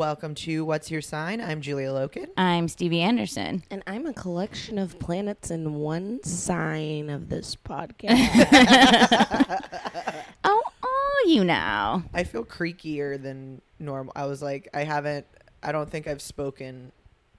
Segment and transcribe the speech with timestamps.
[0.00, 1.42] Welcome to What's Your Sign?
[1.42, 2.28] I'm Julia Loken.
[2.38, 3.62] I'm Stevie Anderson.
[3.70, 8.16] And I'm a collection of planets in one sign of this podcast.
[10.44, 12.02] Oh, oh, you know.
[12.14, 14.14] I feel creakier than normal.
[14.16, 15.26] I was like, I haven't,
[15.62, 16.92] I don't think I've spoken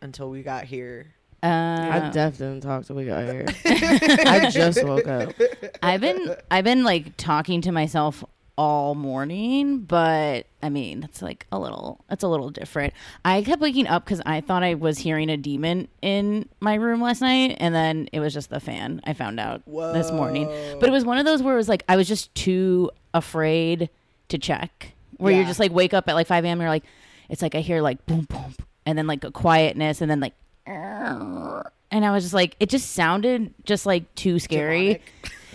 [0.03, 1.16] until we got here.
[1.41, 3.47] Uh, I definitely didn't talk till we got here.
[3.66, 5.33] I just woke up.
[5.81, 8.23] I've been I've been like talking to myself
[8.61, 12.94] all morning, but I mean that's like a little it's a little different.
[13.25, 17.01] I kept waking up because I thought I was hearing a demon in my room
[17.01, 19.01] last night, and then it was just the fan.
[19.03, 20.45] I found out this morning,
[20.79, 23.89] but it was one of those where it was like I was just too afraid
[24.29, 24.93] to check.
[25.17, 26.59] Where you're just like wake up at like five a.m.
[26.59, 26.83] You're like,
[27.29, 28.53] it's like I hear like boom boom,
[28.85, 30.33] and then like a quietness, and then like.
[30.67, 35.01] And I was just like, it just sounded just like too scary Demonic.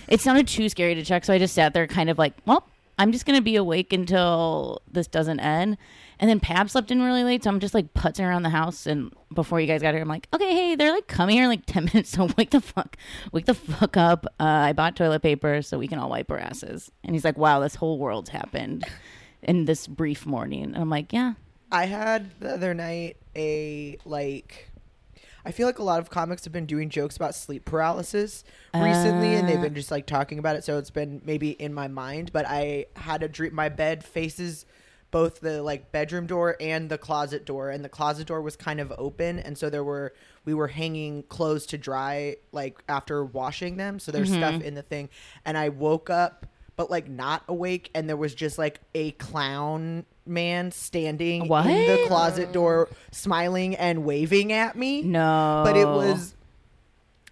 [0.08, 2.66] it sounded too scary to check, so I just sat there, kind of like, well,
[2.98, 5.76] I'm just gonna be awake until this doesn't end.
[6.18, 8.86] And then Pab slept in really late, so I'm just like putzing around the house.
[8.86, 11.50] And before you guys got here, I'm like, okay, hey, they're like coming here in
[11.50, 12.96] like ten minutes, so wake the fuck,
[13.32, 14.26] wake the fuck up.
[14.40, 16.90] Uh, I bought toilet paper so we can all wipe our asses.
[17.04, 18.84] And he's like, wow, this whole world's happened
[19.42, 20.64] in this brief morning.
[20.64, 21.34] And I'm like, yeah,
[21.70, 24.70] I had the other night a like
[25.46, 28.42] I feel like a lot of comics have been doing jokes about sleep paralysis
[28.74, 29.62] recently and they've ah.
[29.62, 32.86] been just like talking about it so it's been maybe in my mind but I
[32.96, 34.66] had a dream my bed faces
[35.12, 38.80] both the like bedroom door and the closet door and the closet door was kind
[38.80, 40.12] of open and so there were
[40.44, 44.62] we were hanging clothes to dry like after washing them so there's stuff mm-hmm.
[44.62, 45.08] in the thing
[45.44, 50.04] and I woke up but like not awake and there was just like a clown
[50.26, 55.02] man standing in the closet door smiling and waving at me.
[55.02, 56.34] No, but it was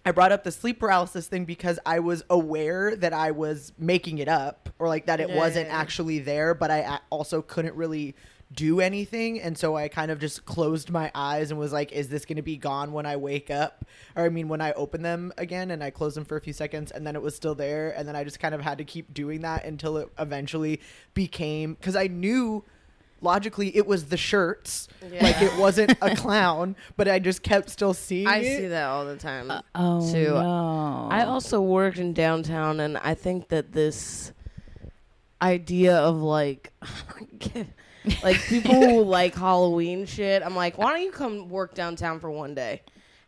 [0.05, 4.19] I brought up the sleep paralysis thing because I was aware that I was making
[4.19, 8.15] it up or like that it Yeah, wasn't actually there, but I also couldn't really
[8.55, 9.39] do anything.
[9.41, 12.37] And so I kind of just closed my eyes and was like, is this going
[12.37, 13.85] to be gone when I wake up?
[14.15, 16.53] Or I mean, when I open them again and I closed them for a few
[16.53, 17.91] seconds and then it was still there.
[17.91, 20.81] And then I just kind of had to keep doing that until it eventually
[21.13, 22.63] became because I knew
[23.21, 24.87] logically it was the shirts.
[25.01, 28.57] Like it wasn't a clown, but I just kept still seeing I it.
[28.57, 29.51] see that all the time.
[29.51, 30.33] Uh, oh too.
[30.33, 31.07] no!
[31.11, 34.31] I also worked in downtown, and I think that this
[35.41, 36.71] idea of like,
[38.23, 40.43] like people who like Halloween shit.
[40.43, 42.81] I'm like, why don't you come work downtown for one day,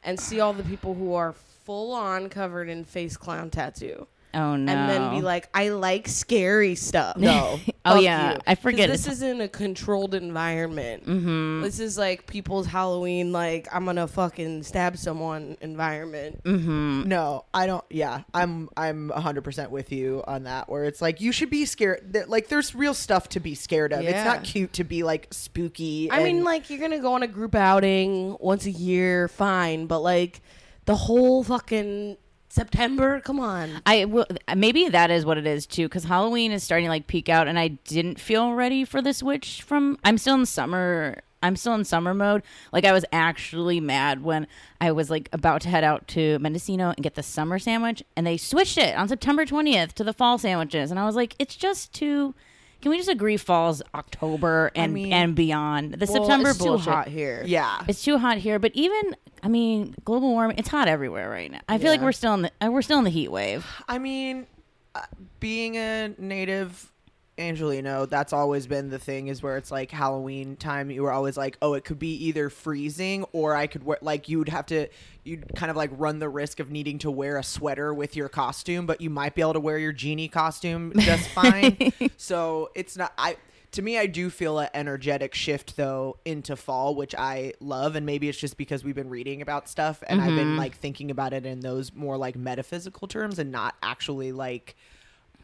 [0.03, 1.33] and see all the people who are
[1.65, 4.07] full on covered in face clown tattoo,
[4.37, 4.71] oh no!
[4.71, 7.17] and then be like, I like scary stuff.
[7.17, 7.59] No.
[7.85, 8.39] oh Fuck yeah, you.
[8.47, 8.89] I 'Cause forget.
[8.89, 11.05] This is in a controlled environment.
[11.05, 11.61] mm-hmm.
[11.63, 16.43] This is like people's Halloween, like I'm gonna fucking stab someone environment.
[16.43, 17.09] Mm-hmm.
[17.09, 17.83] No, I don't.
[17.89, 20.69] Yeah, I'm I'm 100% with you on that.
[20.69, 22.15] Where it's like you should be scared.
[22.27, 24.01] Like there's real stuff to be scared of.
[24.01, 26.09] It's not cute to be like spooky.
[26.11, 29.99] I mean, like you're gonna go on a group outing once a year, fine, but
[30.01, 30.41] like
[30.85, 32.17] the whole fucking
[32.57, 33.81] September, come on.
[33.85, 34.25] I will.
[34.55, 37.47] Maybe that is what it is too, because Halloween is starting to like peak out,
[37.47, 39.97] and I didn't feel ready for the switch from.
[40.03, 41.21] I'm still in summer.
[41.43, 42.41] I'm still in summer mode.
[42.73, 44.47] Like I was actually mad when
[44.81, 48.25] I was like about to head out to Mendocino and get the summer sandwich, and
[48.25, 51.55] they switched it on September 20th to the fall sandwiches, and I was like, it's
[51.55, 52.33] just too.
[52.81, 55.93] Can we just agree fall's October and mean- and beyond?
[55.95, 56.85] The Well, September it's bullshit.
[56.85, 57.43] too hot here.
[57.45, 60.57] yeah, It's too hot here, but even I mean, global warming.
[60.57, 61.59] It's hot everywhere right now.
[61.69, 63.65] I feel like we're still in the uh, we're still in the heat wave.
[63.87, 64.47] I mean,
[64.95, 65.01] uh,
[65.39, 66.91] being a native
[67.37, 69.27] Angelino, that's always been the thing.
[69.27, 70.89] Is where it's like Halloween time.
[70.89, 73.97] You were always like, oh, it could be either freezing or I could wear.
[74.01, 74.87] Like you would have to.
[75.23, 78.29] You'd kind of like run the risk of needing to wear a sweater with your
[78.29, 81.91] costume, but you might be able to wear your genie costume just fine.
[82.17, 83.13] so it's not.
[83.17, 83.37] I
[83.71, 88.05] to me, I do feel an energetic shift though into fall, which I love, and
[88.05, 90.57] maybe it's just because we've been reading about stuff and I've been mm-hmm.
[90.57, 94.75] like thinking about it in those more like metaphysical terms and not actually like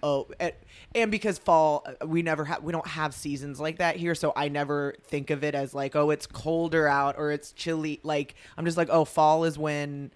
[0.03, 0.53] oh and,
[0.93, 4.31] and because fall uh, we never have we don't have seasons like that here so
[4.35, 8.35] i never think of it as like oh it's colder out or it's chilly like
[8.57, 10.11] i'm just like oh fall is when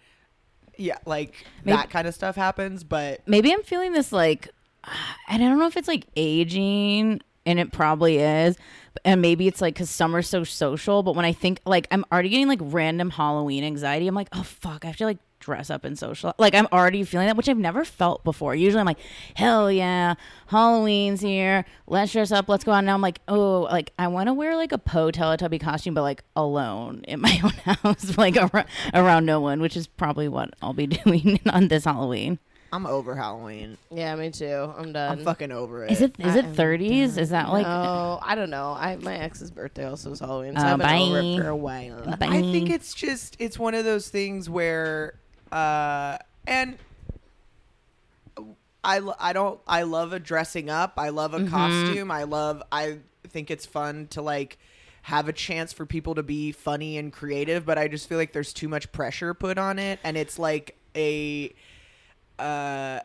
[0.77, 4.49] yeah like Maybe- that kind of stuff happens but maybe I'm feeling this like,
[5.27, 8.57] and I don't know if it's like aging, and it probably is,
[9.05, 11.03] and maybe it's like because summer's so social.
[11.03, 14.43] But when I think like I'm already getting like random Halloween anxiety, I'm like, oh
[14.43, 16.33] fuck, I have to like dress up and social.
[16.37, 18.53] Like I'm already feeling that, which I've never felt before.
[18.53, 18.99] Usually I'm like,
[19.33, 20.15] hell yeah,
[20.47, 22.83] Halloween's here, let's dress up, let's go out.
[22.83, 26.01] Now I'm like, oh, like I want to wear like a Po Teletubby costume, but
[26.01, 30.53] like alone in my own house, like around, around no one, which is probably what
[30.61, 32.39] I'll be doing on this Halloween.
[32.73, 34.73] i'm over halloween Yeah, me too.
[34.77, 35.19] I'm done.
[35.19, 37.17] i'm fucking over it Is it is I it thirties?
[37.17, 38.71] Is that like oh, I don't know.
[38.77, 41.55] I my ex's birthday also was Halloween, so Oh, I've been over it for a
[41.55, 42.01] while.
[42.17, 42.27] bye?
[42.27, 45.13] I think it's just it's one of those things where
[45.51, 46.77] uh and
[48.83, 50.93] I, I don't I love a dressing up.
[50.97, 52.09] I love a costume.
[52.09, 54.57] I love I think it's fun to like
[55.03, 58.33] have a chance for people to be funny and creative, but I just feel like
[58.33, 61.53] there's too much pressure put on it and it's like a
[62.39, 62.99] uh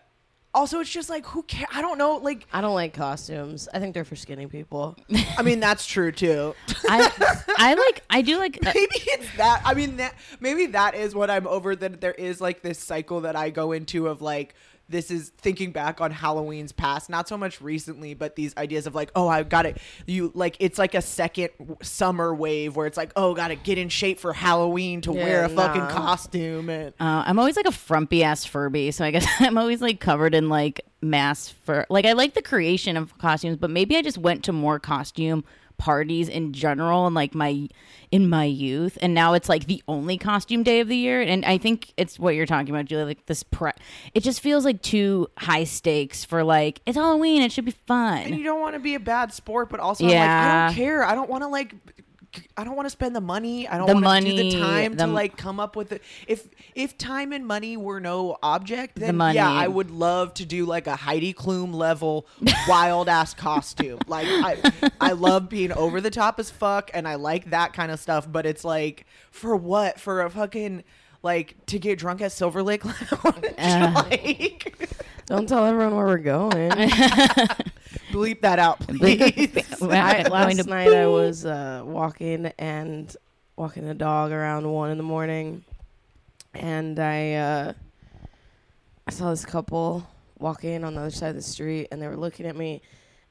[0.55, 3.69] also it's just like who care I don't know like I don't like costumes.
[3.73, 4.97] I think they're for skinny people.
[5.39, 6.55] I mean that's true too.
[6.89, 7.11] I
[7.59, 11.15] I like I do like uh, maybe it's that i mean that maybe that is
[11.15, 14.55] what i'm over that there is like this cycle that i go into of like
[14.93, 18.95] this is thinking back on halloween's past not so much recently but these ideas of
[18.95, 21.51] like oh I've got it you like it's like a second
[21.83, 25.45] summer wave where it's like oh gotta get in shape for halloween to Yeah, wear
[25.45, 29.27] a fucking costume and uh, I'm always like a frumpy ass Furby, so I guess
[29.41, 31.85] I'm always like covered in like mass fur.
[31.91, 35.45] Like I like the creation of costumes, but maybe I just went to more costume
[35.83, 37.69] parties in general and like my
[38.13, 38.97] in my youth.
[39.03, 41.21] And now it's like the only costume day of the year.
[41.21, 43.73] And i think it's what you're talking about julia like this pre
[44.15, 48.19] it just feels like too high stakes for like it's halloween it should be fun.
[48.23, 50.77] And you don't want to be a bad sport but also I'm like i don't
[50.77, 51.03] care.
[51.05, 51.75] I don't want to like
[52.57, 53.69] I don't want to spend the money.
[53.69, 55.93] I don't The want to do the money, time the- to like come up with
[55.93, 56.03] it.
[56.27, 59.37] If if time and money were no object, then money.
[59.37, 62.27] yeah, I would love to do like a Heidi Klum level
[62.69, 63.99] wild ass costume.
[64.07, 67.93] Like I I love being over the top as fuck and I like that kind
[67.93, 70.01] of stuff, but it's like for what?
[70.01, 70.85] For a fucking
[71.23, 72.85] like to get drunk at Silver Lake
[73.25, 73.45] Lounge?
[73.59, 73.93] Uh.
[74.11, 74.77] like
[75.27, 76.91] Don't tell everyone where we're going.
[78.13, 79.51] Bleep that out, please.
[79.83, 83.15] I, last night I was uh, walking and
[83.57, 85.65] walking the dog around one in the morning,
[86.55, 87.73] and I uh,
[89.07, 90.07] I saw this couple
[90.39, 92.83] walking on the other side of the street, and they were looking at me,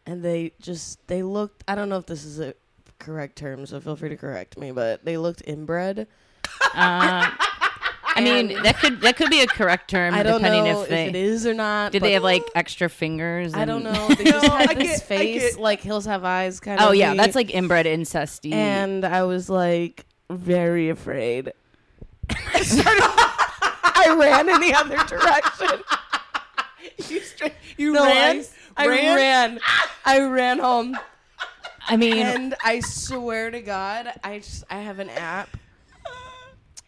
[0.06, 1.64] and they just they looked.
[1.68, 2.54] I don't know if this is a
[3.00, 6.08] correct term, so feel free to correct me, but they looked inbred.
[6.74, 7.30] Uh,
[8.22, 10.92] I mean, that could that could be a correct term I don't depending know if
[10.92, 11.92] if, it is or not.
[11.92, 13.54] did they have like extra fingers.
[13.54, 14.08] I don't know.
[14.10, 16.80] They just No, had I this get- I face get- like Hills Have Eyes kind
[16.80, 16.90] of.
[16.90, 18.54] Oh yeah, that's like inbred incesty.
[18.54, 21.54] And I was like very afraid.
[22.34, 25.84] I ran in the other direction.
[27.10, 28.44] you straight, you No, ran,
[28.78, 29.60] I, I ran.
[30.06, 30.98] I ran home,
[31.88, 35.50] I mean, and I swear to God, I just I have an app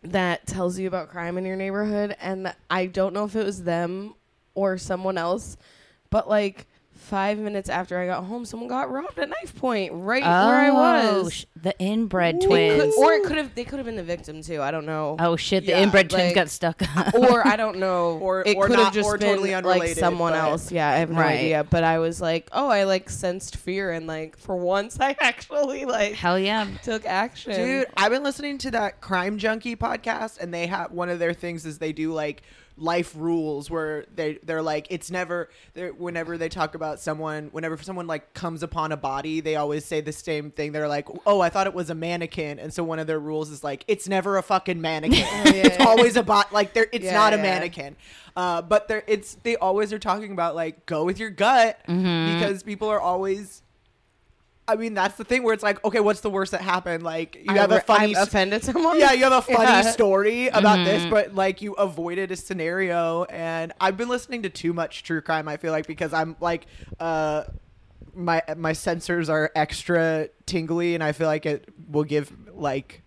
[0.03, 3.63] that tells you about crime in your neighborhood, and I don't know if it was
[3.63, 4.15] them
[4.53, 5.57] or someone else,
[6.09, 6.67] but like
[7.03, 10.69] five minutes after I got home, someone got robbed at knife point right where I
[10.69, 11.33] oh, was.
[11.33, 12.95] sh- the inbred It could- twins.
[12.97, 14.61] or it could have they could have been the victim too.
[14.61, 15.15] I don't know.
[15.19, 16.81] oh shit, the Yeah, inbred twins got stuck.
[17.13, 20.71] or I don't know, Or- it could have just been totally like someone else.
[20.71, 21.39] Yeah, I have no Right.
[21.39, 21.63] idea.
[21.69, 25.85] But I was like, oh, I like sensed fear, and like for once, I actually
[25.85, 26.67] like Hell yeah.
[26.83, 27.53] took action.
[27.53, 31.33] Dude, I've been listening to that Crime Junkie podcast, and they have one of their
[31.33, 32.41] things is they do like
[32.75, 35.49] life rules where they they're like it's never
[35.97, 40.01] whenever they talk about someone whenever someone like comes upon a body they always say
[40.01, 40.71] the same thing.
[40.71, 42.59] They're like oh i thought it was a mannequin.
[42.59, 45.23] And so one of their rules is like it's never a fucking mannequin.
[45.63, 45.85] It's yeah.
[45.87, 47.95] always a bot like there it's Yeah, not a mannequin.
[48.35, 52.39] Uh, but they're it's they always are talking about like go with your gut Mm-hmm.
[52.39, 53.61] because people are always
[54.65, 57.03] I mean, that's the thing where it's like, okay, what's the worst that happened?
[57.03, 58.97] Like, you I have a funny, I've offended someone.
[58.97, 59.81] yeah, you have a funny Yeah.
[59.81, 60.85] story about Mm-hmm.
[60.85, 63.25] this, but like you avoided a scenario.
[63.25, 65.47] And I've been listening to too much true crime.
[65.49, 66.65] I feel like because I'm like,
[66.99, 67.43] uh,
[68.15, 73.01] my my sensors are extra tingly, and I feel like it will give like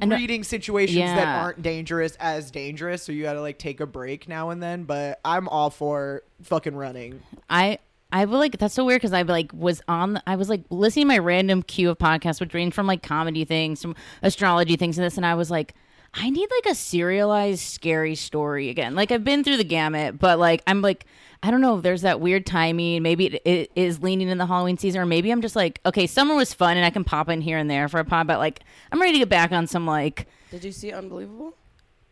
[0.00, 3.02] And, reading situations that aren't dangerous as dangerous.
[3.02, 4.84] So you got to like take a break now and then.
[4.84, 7.22] But I'm all for fucking running.
[7.50, 7.78] I
[8.12, 11.06] I would like that's so weird because I like was on I was like listening
[11.06, 14.98] to my random queue of podcasts which range from like comedy things, from astrology things
[14.98, 15.74] and this, and I was like,
[16.12, 18.94] I need like a serialized scary story again.
[18.94, 21.06] Like I've been through the gamut, but like I'm like
[21.42, 23.02] I don't know if there's that weird timing.
[23.02, 26.06] Maybe it, it is leaning in the Halloween season, or maybe I'm just like, okay,
[26.06, 28.38] summer was fun and I can pop in here and there for a pod, but
[28.38, 28.60] like
[28.92, 31.54] I'm ready to get back on some like Did you see Unbelievable?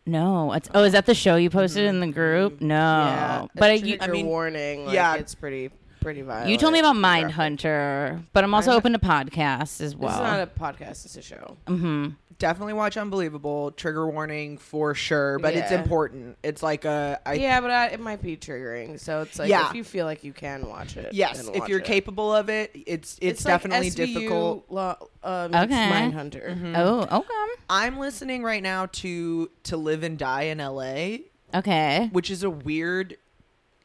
[0.07, 0.51] no.
[0.53, 2.55] It's, oh, is that the show you posted in the group?
[2.55, 2.67] Mm-hmm.
[2.69, 4.85] No, yeah, but I, you, trigger mean, warning.
[4.87, 5.13] Like, yeah.
[5.13, 5.69] it's pretty
[6.01, 6.49] pretty violent.
[6.49, 7.27] you told me about graphic.
[7.35, 10.11] Mindhunter, but I'm also Mindhun- open to podcasts as well.
[10.11, 11.57] is not a podcast; it's a show.
[11.67, 12.09] mm-hmm.
[12.39, 13.69] Definitely watch Unbelievable.
[13.69, 15.79] Trigger warning for sure, but it's Yeah.
[15.83, 16.39] important.
[16.41, 18.99] It's like a I, yeah, but I, it might be triggering.
[18.99, 19.69] So it's like Yeah.
[19.69, 21.13] if you feel like you can watch it.
[21.13, 21.37] yes.
[21.45, 21.85] then If watch you're it.
[21.85, 24.65] capable of it, it's it's, like definitely SVU difficult.
[24.69, 25.89] Lo- meets Okay.
[25.91, 26.73] Mindhunter.
[26.77, 27.61] Oh, okay.
[27.69, 32.09] I'm listening right now to To Live and Die in L.A., Okay.
[32.11, 33.17] which is a weird,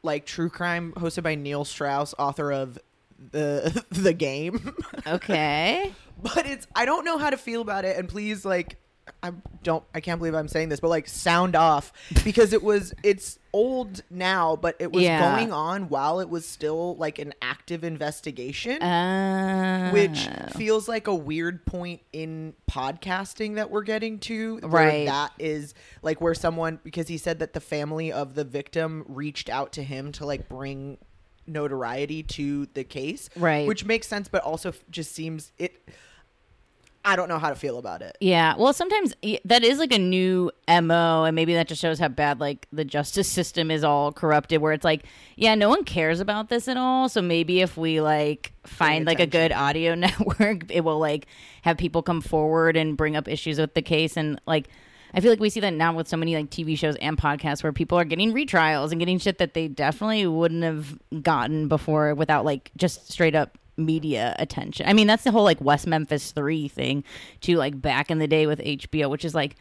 [0.03, 2.77] like true crime hosted by Neil Strauss, author of
[3.31, 4.75] the the game.
[5.05, 5.93] Okay.
[6.21, 8.77] but it's I don't know how to feel about it and please like
[9.23, 9.31] I
[9.63, 11.91] don't I can't believe I'm saying this but like sound off
[12.23, 15.35] because it was it's old now but it was Yeah.
[15.35, 18.73] going on while it was still like an active investigation
[19.91, 20.49] which oh.
[20.57, 25.07] feels like a weird point in podcasting that we're getting to Right.
[25.07, 29.49] that is like where someone because he said that the family of the victim reached
[29.49, 30.97] out to him to like bring
[31.47, 33.67] notoriety to the case Right.
[33.67, 35.89] which makes sense but also just seems it
[37.07, 38.55] i don't know how to feel about it Yeah.
[38.57, 39.13] Well, sometimes
[39.45, 42.83] that is like a new MO, and maybe that just shows how bad like the
[42.83, 45.03] justice system is all corrupted, where it's like,
[45.35, 47.07] yeah, no one cares about this at all.
[47.09, 51.27] So maybe if we like find like a good audio network, it will like
[51.61, 54.17] have people come forward and bring up issues with the case.
[54.17, 54.67] And like,
[55.13, 57.63] I feel like we see that now with so many like TV shows and podcasts
[57.63, 62.13] where people are getting retrials and getting shit that they definitely wouldn't have gotten before
[62.13, 64.87] without like just straight up media attention.
[64.87, 67.03] I mean, that's the whole like West Memphis 3 thing
[67.41, 69.55] to like back in the day with HBO, which is like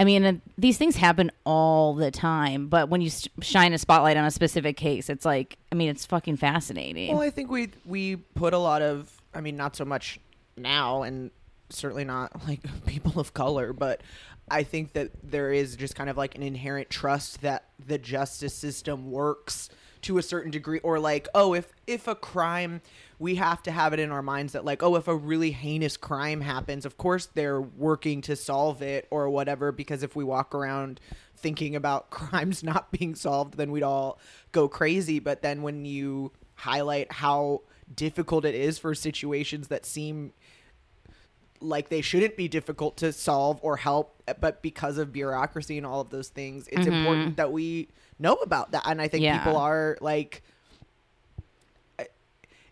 [0.00, 3.10] I mean, these things happen all the time, but when you
[3.40, 7.12] shine a spotlight on a specific case, it's like, I mean, it's fucking fascinating.
[7.12, 10.20] well i think we we put a lot of i mean not so much
[10.56, 11.30] now and
[11.70, 14.00] certainly not like people of color but
[14.50, 18.54] i think that there is just kind of like an inherent trust that the justice
[18.54, 19.68] system works
[20.02, 22.80] to a certain degree or like oh if if a crime
[23.18, 25.96] we have to have it in our minds that like oh if a really heinous
[25.96, 30.54] crime happens of course they're working to solve it or whatever because if we walk
[30.54, 31.00] around
[31.34, 34.18] thinking about crimes not being solved then we'd all
[34.52, 35.18] go crazy.
[35.18, 37.62] But then when you highlight how
[37.94, 40.32] difficult it is for situations that seem
[41.60, 46.00] like they shouldn't be difficult to solve or help but because of bureaucracy and all
[46.00, 46.92] of those things it's mm-hmm.
[46.92, 49.38] important that we know about that and i think Yeah.
[49.38, 50.42] people are like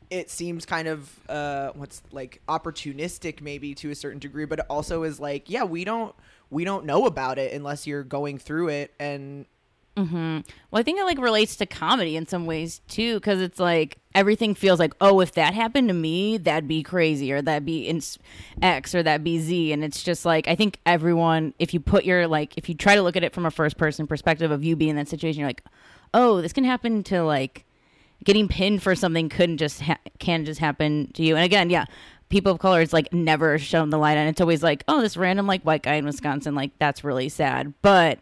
[0.08, 4.66] it seems kind of uh what's like opportunistic maybe to a certain degree but it
[4.68, 6.14] also is like yeah we don't
[6.50, 9.46] we don't know about it unless you're going through it and
[9.96, 10.40] mm-hmm.
[10.70, 13.98] Well, I think it like relates to comedy in some ways too, because it's like
[14.16, 17.86] everything feels like, oh, if that happened to me, that'd be crazy, or that'd be
[17.86, 18.00] in
[18.62, 22.04] X, or that'd be Z, and it's just like I think everyone, if you put
[22.04, 24.64] your like, if you try to look at it from a first person perspective of
[24.64, 25.62] you being in that situation, you're like,
[26.14, 27.66] oh, this can happen to like
[28.24, 31.36] getting pinned for something couldn't just ha- can just happen to you.
[31.36, 31.84] And again, yeah,
[32.30, 35.18] people of color is like never shown the light, and it's always like, oh, this
[35.18, 38.18] random like white guy in Wisconsin, like that's really sad, but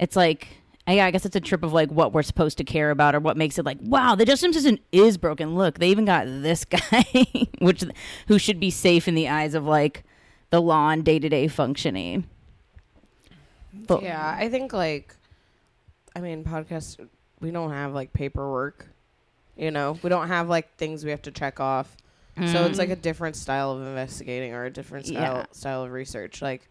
[0.00, 0.48] it's like
[0.92, 3.20] yeah, I guess it's a trip of like what we're supposed to care about or
[3.20, 5.54] what makes it like, wow, the justice system is broken.
[5.54, 7.26] Look, they even got this guy,
[7.58, 7.84] which
[8.28, 10.04] who should be safe in the eyes of like
[10.50, 12.24] the law and day to day functioning.
[13.72, 15.14] But Yeah, I think like,
[16.16, 16.98] I mean, podcasts.
[17.40, 18.88] We don't have like paperwork.
[19.56, 21.96] You know, we don't have like things we have to check off.
[22.46, 23.02] So it's like a mm.
[23.02, 25.44] different style of investigating or a different style Yeah.
[25.50, 26.40] style of research.
[26.40, 26.68] Like,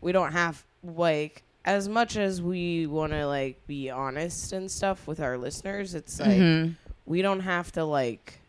[0.00, 5.06] we don't have like as much as we want to like be honest and stuff
[5.06, 5.94] with our listeners.
[5.94, 6.76] It's like Mhm.
[7.06, 8.40] we don't have to like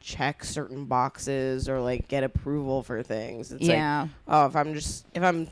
[0.00, 3.50] check certain boxes or like get approval for things.
[3.52, 5.48] It's like yeah, oh, if I'm just if I'm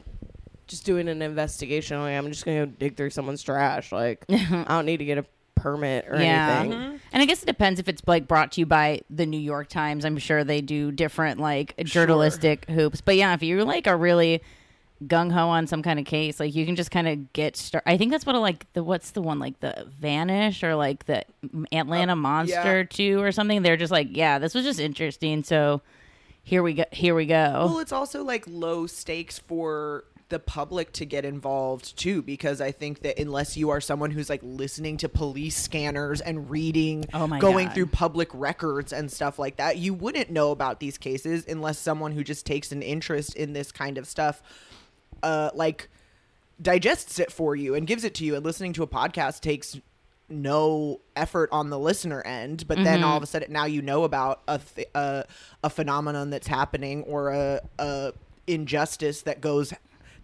[0.66, 3.90] just doing an investigation, like I'm just gonna go dig through someone's trash.
[3.90, 5.24] Like I don't need to get a
[5.54, 6.60] permit or Yeah.
[6.60, 7.00] anything.
[7.12, 9.68] and I guess it depends if it's like brought to you by the New York
[9.68, 10.04] Times.
[10.04, 13.00] I'm sure they do different like journalistic hoops.
[13.00, 14.42] But yeah, if you like are really
[15.06, 17.84] gung ho on some kind of case, like you can just kind of get start.
[17.86, 21.06] I think that's what I like the what's the one like the Vanish or like
[21.06, 21.24] the
[21.72, 23.62] Atlanta oh, Monster two or something.
[23.62, 25.44] They're just like, yeah, this was just interesting.
[25.44, 25.82] So
[26.42, 26.84] here we go.
[26.92, 27.66] Here we go.
[27.66, 32.70] Well, it's also like low stakes for the public to get involved too, because I
[32.70, 37.26] think that unless you are someone who's like listening to police scanners and reading, Oh
[37.26, 37.74] my going God.
[37.74, 42.12] through public records and stuff like that, you wouldn't know about these cases unless someone
[42.12, 44.42] who just takes an interest in this kind of stuff,
[45.22, 45.88] uh, like
[46.60, 48.34] digests it for you and gives it to you.
[48.34, 49.78] And listening to a podcast takes
[50.28, 54.04] no effort on the listener end, but then all of a sudden now you know
[54.04, 55.24] about a th- a,
[55.64, 58.12] a phenomenon that's happening or a, a
[58.46, 59.72] injustice that goes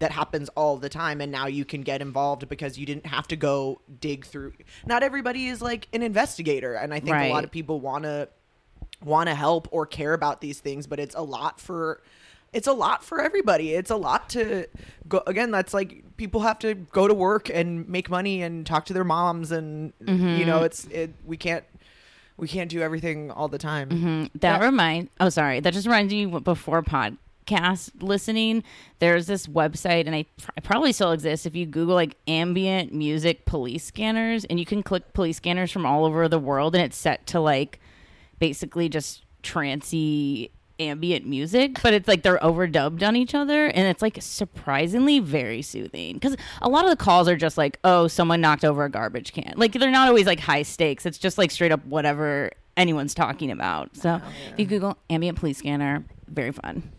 [0.00, 3.28] that happens all the time and now you can get involved because you didn't have
[3.28, 4.52] to go dig through
[4.87, 8.28] not everybody is like an investigator and i think a lot of people want to
[9.02, 12.02] want to help or care about these things but it's a lot for
[12.54, 14.66] it's a lot for everybody it's a lot to
[15.08, 18.84] go again that's like people have to go to work and make money and talk
[18.86, 21.64] to their moms and you know it's it we can't
[22.36, 24.30] we can't do everything all the time Mhm.
[24.40, 25.08] That remind.
[25.20, 25.60] Oh, sorry.
[25.60, 26.26] That just reminds me.
[26.26, 28.64] Before podcast listening,
[28.98, 31.46] there's this website, and I pr- probably still exists.
[31.46, 35.86] If you Google like ambient music police scanners, and you can click police scanners from
[35.86, 37.78] all over the world, and it's set to like
[38.40, 44.02] basically just trancy ambient music, but it's like they're overdubbed on each other, and it's
[44.02, 46.14] like surprisingly very soothing.
[46.14, 49.32] Because a lot of the calls are just like, "Oh, someone knocked over a garbage
[49.32, 51.06] can." Like they're not always like high stakes.
[51.06, 53.96] It's just like straight up whatever anyone's talking about.
[53.96, 54.20] So
[54.52, 56.90] if you Google ambient police scanner, very fun.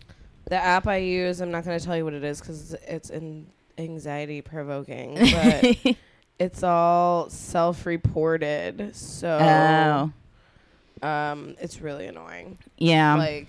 [0.46, 3.48] The app I use, I'm not gonna tell you what it is because it's in
[3.78, 5.96] anxiety provoking, but
[6.40, 8.96] it's all self-reported.
[8.96, 10.12] So oh,
[11.02, 12.58] um, it's really annoying.
[12.78, 13.16] yeah.
[13.16, 13.48] like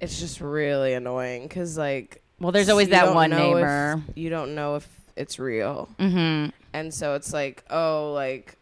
[0.00, 4.02] it's just really annoying because like well, there's always that one know if- neighbor.
[4.16, 8.56] you don't know if it's real hmm and so it's like oh like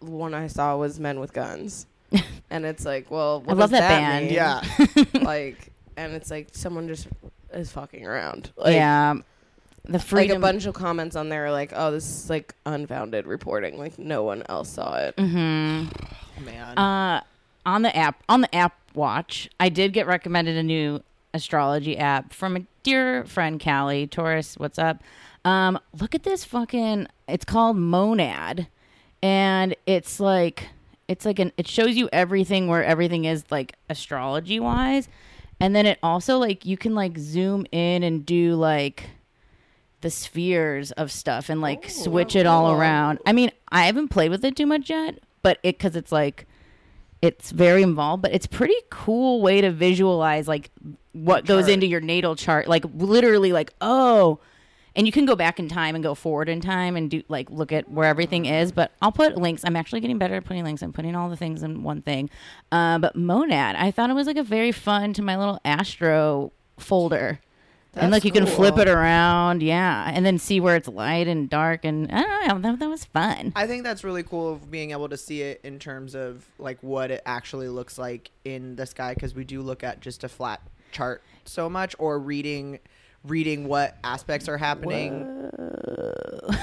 [0.00, 1.86] the one i saw was men with guns
[2.50, 4.26] and it's like well what love does that band.
[4.26, 4.34] mean?
[4.34, 4.62] yeah
[5.22, 7.06] like and it's like someone just
[7.52, 9.14] is fucking around like, yeah.
[9.86, 10.36] The like freedom.
[10.38, 13.98] a bunch of comments on there are like oh this is like unfounded reporting like
[13.98, 15.84] no one else saw it hmm
[16.44, 17.20] man Uh,
[17.64, 21.02] on the app, on the app watch, I did get recommended a new
[21.34, 24.56] astrology app from a dear friend, Callie Taurus.
[24.56, 25.02] What's up?
[25.44, 27.08] Um, look at this fucking.
[27.26, 28.68] It's called Monad,
[29.22, 30.68] and it's like
[31.08, 31.50] it's like an.
[31.56, 35.08] It shows you everything where everything is like astrology wise,
[35.58, 39.10] and then it also like you can like zoom in and do like
[40.00, 43.18] the spheres of stuff and like switch it all around.
[43.26, 46.46] I mean, I haven't played with it too much yet, but it because it's like
[47.22, 50.70] it's very involved, but it's pretty cool way to visualize like
[51.12, 51.72] what goes chart.
[51.72, 52.68] into your natal chart.
[52.68, 54.38] Like literally, like oh,
[54.94, 57.50] and you can go back in time and go forward in time and do like
[57.50, 58.72] look at where everything is.
[58.72, 59.62] But I'll put links.
[59.64, 60.82] I'm actually getting better at putting links.
[60.82, 62.30] I'm putting all the things in one thing.
[62.70, 66.52] Uh, but Monad, I thought it was like a very fun to my little astro
[66.78, 67.40] folder.
[67.96, 71.48] And like you can flip it around, yeah, and then see where it's light and
[71.48, 73.52] dark, and I don't know, that, that was fun.
[73.56, 76.82] I think that's really cool of being able to see it in terms of like
[76.82, 80.28] what it actually looks like in the sky because we do look at just a
[80.28, 80.60] flat
[80.92, 82.78] chart so much or reading
[83.24, 85.50] reading what aspects are happening.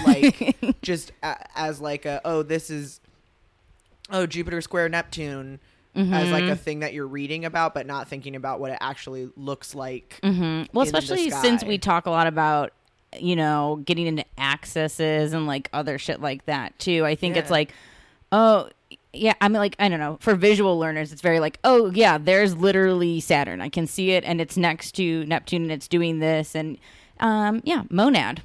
[0.06, 3.02] Like just a, as like a oh this is
[4.10, 5.60] oh Jupiter square Neptune
[5.96, 9.30] as like a thing that you're reading about but not thinking about what it actually
[9.36, 12.74] looks like hmm Well, especially since we talk a lot about,
[13.20, 17.06] you know, getting into accesses and like other shit like that too.
[17.06, 17.74] I think it's like,
[18.32, 18.70] oh,
[19.14, 19.34] yeah.
[19.40, 20.18] I mean, like, I don't know.
[20.20, 23.62] For visual learners, it's very like, oh, yeah, there's literally Saturn.
[23.62, 26.56] I can see it and it's next to Neptune and it's doing this.
[26.56, 26.80] And
[27.20, 28.42] um, yeah, Monad.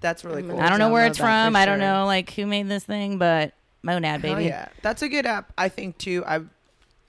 [0.00, 1.56] that's really cool I don't know to where download it's that for from.
[1.56, 4.46] I don't know like who made this thing, but Monad, Hell baby.
[4.46, 6.40] yeah that's a good app I think too I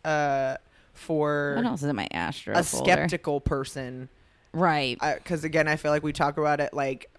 [0.07, 0.57] uh
[0.93, 2.91] for What else is in my Astro a folder?
[2.91, 4.09] skeptical person
[4.53, 4.97] Right.
[4.99, 7.11] because again i feel like we talk about it like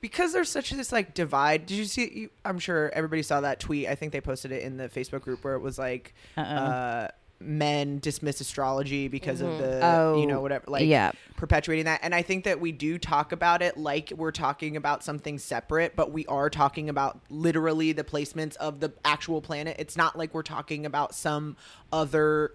[0.00, 3.58] because there's such this like divide did you see you, i'm sure everybody saw that
[3.58, 6.44] tweet i think they posted it in the facebook group where it was like Uh-oh.
[6.44, 7.08] uh
[7.40, 9.62] men dismiss astrology because of mm-hmm.
[9.62, 11.12] the Oh, you know whatever like yeah.
[11.36, 12.00] perpetuating that.
[12.02, 15.94] And i think that we do talk about it like we're talking about something separate
[15.96, 19.76] but we are talking about literally the placements of the actual planet.
[19.78, 21.56] It's not like we're talking about some
[21.92, 22.52] other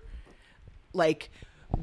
[0.93, 1.29] like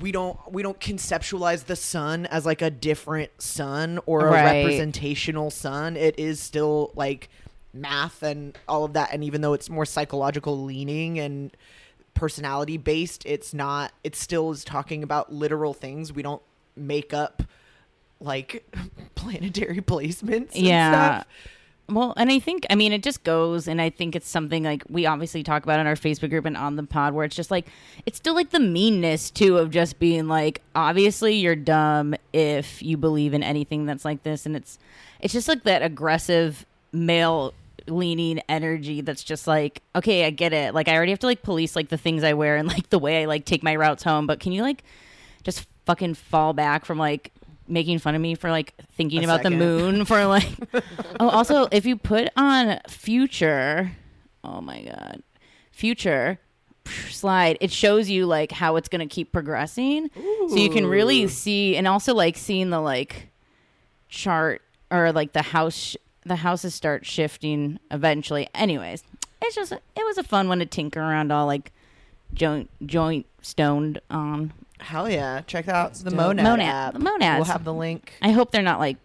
[0.00, 4.64] we don't we don't conceptualize the sun as like a different sun or a Right.
[4.64, 5.96] representational sun.
[5.96, 7.28] It is still like
[7.72, 9.10] math and all of that.
[9.12, 11.56] And even though it's more psychological leaning and
[12.16, 16.42] personality based it's not it still is talking about literal things we don't
[16.74, 17.42] make up
[18.20, 18.66] like
[19.14, 20.90] planetary placements and Yeah.
[21.20, 21.26] stuff.
[21.88, 24.82] Well, and I think, I mean, it just goes, and I think it's something like
[24.88, 27.52] we obviously talk about in our Facebook group and on the pod, where it's just
[27.52, 27.68] like,
[28.06, 32.96] it's still like the meanness too of just being like, obviously you're dumb if you
[32.96, 34.80] believe in anything that's like this, and it's,
[35.20, 37.54] it's just like that aggressive male
[37.88, 40.74] leaning energy that's just like, okay, I get it.
[40.74, 42.98] Like I already have to like police like the things I wear and like the
[42.98, 44.82] way I like take my routes home, but can you like
[45.44, 47.32] just fucking fall back from like
[47.68, 49.58] making fun of me for like thinking A about second.
[49.58, 50.48] the moon for like
[51.18, 53.90] oh also if you put on future
[54.44, 55.22] oh my god
[55.72, 56.38] future
[57.08, 60.08] slide it shows you like how it's going to keep progressing
[60.48, 63.30] so you can really see and also like seeing the like
[64.08, 69.02] chart or like the house the houses start shifting eventually anyways
[69.42, 71.72] it's just it was a fun one to tinker around all like
[72.34, 76.18] joint joint stoned on hell yeah check out the dope.
[76.18, 76.66] monad, Monad.
[76.68, 77.36] app The Monads.
[77.36, 78.96] we'll have the link I hope they're not like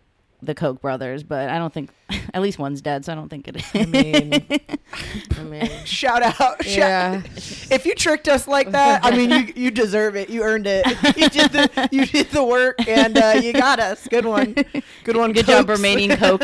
[0.44, 1.92] the Koch brothers, but I don't think
[2.34, 3.66] at least one's dead, so I don't think it is.
[3.76, 4.44] i mean
[5.38, 7.22] I mean, shout out yeah.
[7.22, 7.30] shout,
[7.72, 10.84] if you tricked us like that i mean you you deserve it you earned it
[11.16, 14.56] you did the you did the work and uh, you got us good one
[15.04, 15.76] good one Good job, Kochs.
[15.76, 16.42] remaining Koch.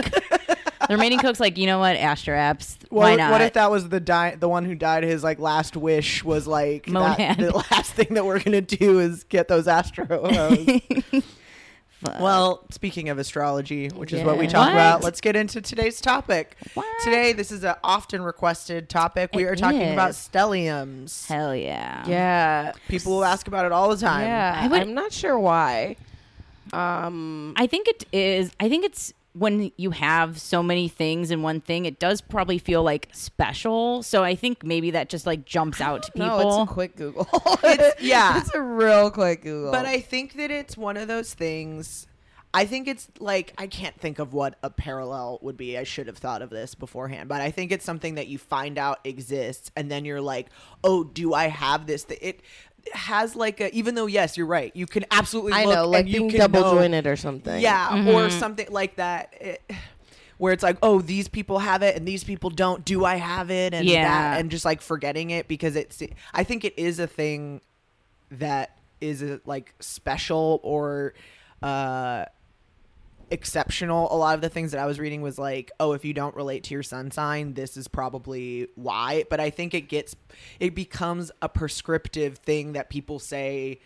[0.88, 3.32] The remaining cook's like, you know what, Astro apps, What, why not?
[3.32, 5.04] what if that was the die, the one who died?
[5.04, 9.23] His like last wish was like that, the last thing that we're gonna do is
[9.26, 10.30] get those astro.
[12.19, 14.52] Well, speaking of astrology, which is what we Yeah.
[14.52, 14.73] talk What?
[14.73, 16.56] about, let's get into today's topic.
[16.76, 16.86] What?
[17.04, 19.32] Today, this is an often requested topic.
[19.34, 21.26] We It are talking about stelliums.
[21.28, 22.73] hell yeah, Yeah.
[22.88, 24.28] People will ask about it all the time.
[24.28, 24.60] Yeah.
[24.62, 25.95] I would- I'm not sure why.
[26.71, 28.52] Um, I think it is.
[28.60, 32.58] I think it's when you have so many things in one thing, it does probably
[32.58, 34.02] feel like special.
[34.04, 36.28] So I think maybe that just like jumps out to people.
[36.39, 37.28] no, it's a quick Google.
[37.63, 38.38] It's- yeah.
[38.39, 39.71] it's a real quick Google.
[39.71, 42.08] But I think that it's one of those things.
[42.54, 45.78] I think it's like I can't think of what a parallel would be.
[45.78, 48.78] I should have thought of this beforehand, but I think it's something that you find
[48.78, 50.47] out exists, and then you're like,
[50.84, 52.41] "Oh, do I have this?" Th- It
[52.93, 53.73] has like a.
[53.76, 54.71] Even though yes, you're right.
[54.76, 55.54] You can absolutely.
[55.54, 57.62] I know, like and you being can double know- jointed or something.
[57.62, 59.34] Yeah, or something like that.
[59.39, 59.71] It-
[60.39, 62.86] where it's like, oh, these people have it and these people don't.
[62.86, 63.73] Do I have it?
[63.73, 64.04] And Yeah.
[64.04, 66.00] that, and just like forgetting it because it's.
[66.32, 67.62] I think it is a thing
[68.30, 71.15] that is uh, like special or
[71.63, 72.26] uh
[73.29, 74.13] exceptional.
[74.13, 76.35] A lot of the things that i was reading was like oh if you don't
[76.35, 79.25] relate to your sun sign this is probably why.
[79.29, 80.15] But i think it gets
[80.59, 83.79] it becomes a prescriptive thing that people say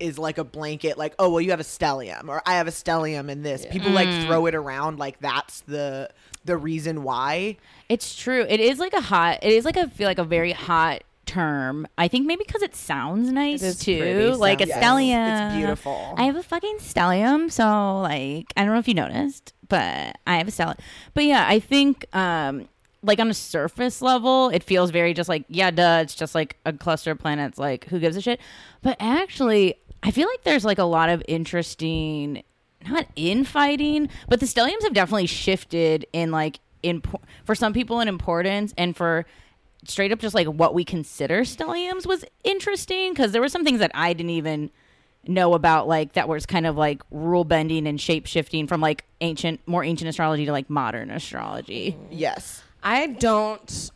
[0.00, 2.72] is like a blanket like oh well you have a stellium or i have a
[2.72, 3.66] stellium in this.
[3.70, 4.26] People like mm.
[4.26, 6.10] throw it around like that's the
[6.44, 7.56] the reason why.
[7.88, 8.44] It's true.
[8.48, 9.38] It is like a hot.
[9.42, 11.86] It is like a feel like a very hot term.
[11.98, 15.48] I think maybe because it sounds nice is too, pretty, like a Yes, stellium.
[15.48, 19.52] it's beautiful I have a fucking stellium, so like I don't know if you noticed,
[19.68, 20.78] but I have a stellium.
[21.14, 22.68] But yeah, I think um
[23.02, 26.56] like on a surface level, it feels very just like, yeah, duh, it's just like
[26.64, 27.58] a cluster of planets.
[27.58, 28.40] Like, who gives a shit?
[28.80, 32.42] But actually, I feel like there's like a lot of interesting,
[32.88, 37.02] not infighting, but the stelliums have definitely shifted in like in
[37.44, 39.26] for some people in importance and for
[39.86, 43.80] straight up just like what we consider stelliums was interesting because there were some things
[43.80, 44.70] that I didn't even
[45.26, 49.04] know about like that was kind of like rule bending and shape shifting from like
[49.20, 51.96] ancient more ancient astrology to like modern astrology.
[52.10, 52.62] Yes.
[52.82, 53.90] I don't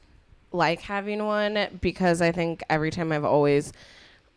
[0.52, 3.76] like having one because I think every time I've always w-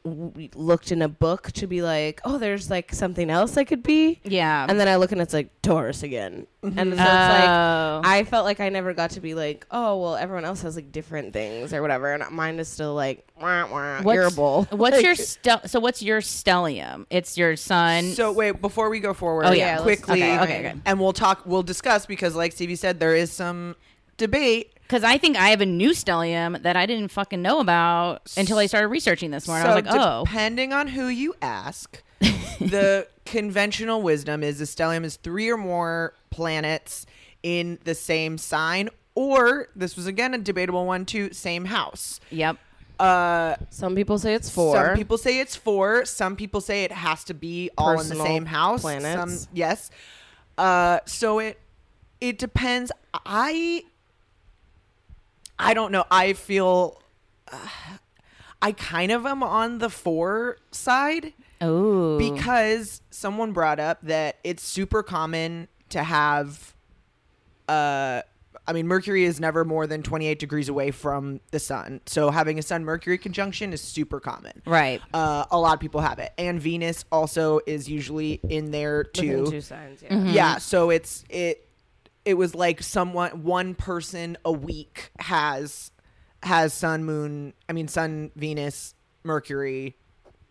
[0.03, 4.19] looked in a book to be like, oh, there's like something else I could be.
[4.23, 4.65] Yeah.
[4.67, 6.47] And then I look and it's like Taurus again.
[6.63, 6.79] Mm-hmm.
[6.79, 8.01] And so it's like, Oh.
[8.03, 10.91] I felt like I never got to be like, oh, well, everyone else has like
[10.91, 12.11] different things or whatever.
[12.13, 14.67] And mine is still like, wah, wah, What's- irritable.
[14.71, 17.05] What's Like, your stel- so what's your stellium?
[17.09, 18.05] It's your sun.
[18.13, 20.75] So wait, before we go forward, Oh, yeah, quickly, okay, okay, okay.
[20.85, 21.43] and we'll talk.
[21.45, 23.75] We'll discuss because, like Stevie said, there is some
[24.17, 24.73] debate.
[24.91, 28.57] Because I think I have a new stellium that I didn't fucking know about until
[28.57, 29.55] I started researching this more.
[29.55, 32.03] And so I was like, oh, depending on who you ask,
[32.59, 37.05] the conventional wisdom is the stellium is three or more planets
[37.41, 42.19] in the same sign, or this was again a debatable one too, same house.
[42.29, 42.57] yep.
[42.99, 44.75] Uh, Some people say it's four.
[44.75, 46.03] Some people say it's four.
[46.03, 48.81] Some people say it has to be all in the same house.
[48.81, 49.43] planets.
[49.43, 49.89] Some yes.
[50.57, 51.61] Uh, so it
[52.19, 52.91] it depends.
[53.25, 53.85] I
[55.61, 56.05] I don't know.
[56.11, 57.01] I feel
[57.51, 57.57] uh,
[58.61, 64.63] I kind of am on the four side Oh, because someone brought up that it's
[64.63, 66.75] super common to have
[67.69, 68.21] uh
[68.67, 72.01] I mean Mercury is never more than 28 degrees away from the sun.
[72.05, 74.61] So having a sun Mercury conjunction is super common.
[74.65, 75.01] right.
[75.13, 76.31] Uh, a lot of people have it.
[76.37, 79.51] And Venus also is usually in there Within too.
[79.51, 80.01] two signs.
[80.03, 80.09] Yeah.
[80.13, 80.29] Mm-hmm.
[80.29, 81.67] Yeah, so it's it
[82.25, 85.91] it was like someone one person a week has
[86.43, 89.95] has sun moon I mean sun Venus Mercury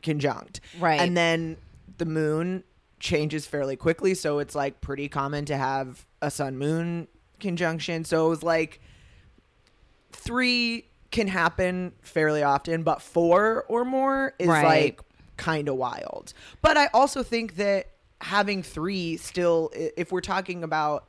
[0.02, 0.60] conjunct.
[0.78, 1.00] Right.
[1.00, 1.56] And then
[1.98, 2.64] the moon
[3.00, 8.04] changes fairly quickly, so it's like pretty common to have a sun moon conjunction.
[8.04, 8.80] So it was like
[10.12, 14.64] 3 can happen fairly often, but 4 or more is Right.
[14.64, 15.00] like
[15.36, 16.32] kind of wild.
[16.62, 17.88] But I also think that
[18.20, 21.08] having 3 still if we're talking about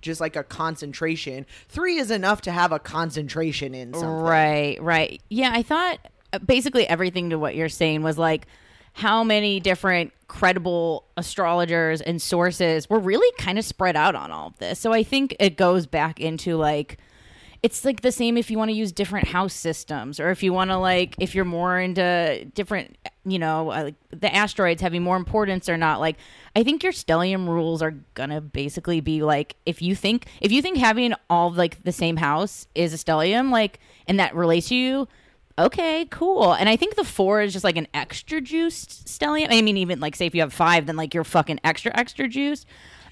[0.00, 4.08] just like a concentration, 3 is enough to have a concentration in something.
[4.08, 5.22] Right, right.
[5.28, 5.98] Yeah, I thought
[6.32, 8.46] uh, basically everything to what you're saying was like
[8.94, 14.48] how many different credible astrologers and sources were really kind of spread out on all
[14.48, 14.78] of this.
[14.80, 16.98] So I think it goes back into like
[17.62, 20.52] it's like the same if you want to use different house systems or if you
[20.52, 25.02] want to like if you're more into different you know uh, like the asteroids having
[25.02, 26.16] more importance or not like
[26.54, 30.62] i think your stellium rules are gonna basically be like if you think if you
[30.62, 34.76] think having all like the same house is a stellium like and that relates to
[34.76, 35.08] you
[35.58, 36.52] okay cool.
[36.52, 39.48] And i think the four is just like an extra juiced stellium.
[39.50, 42.28] I mean even like say if you have five then like you're fucking extra extra
[42.28, 42.66] juiced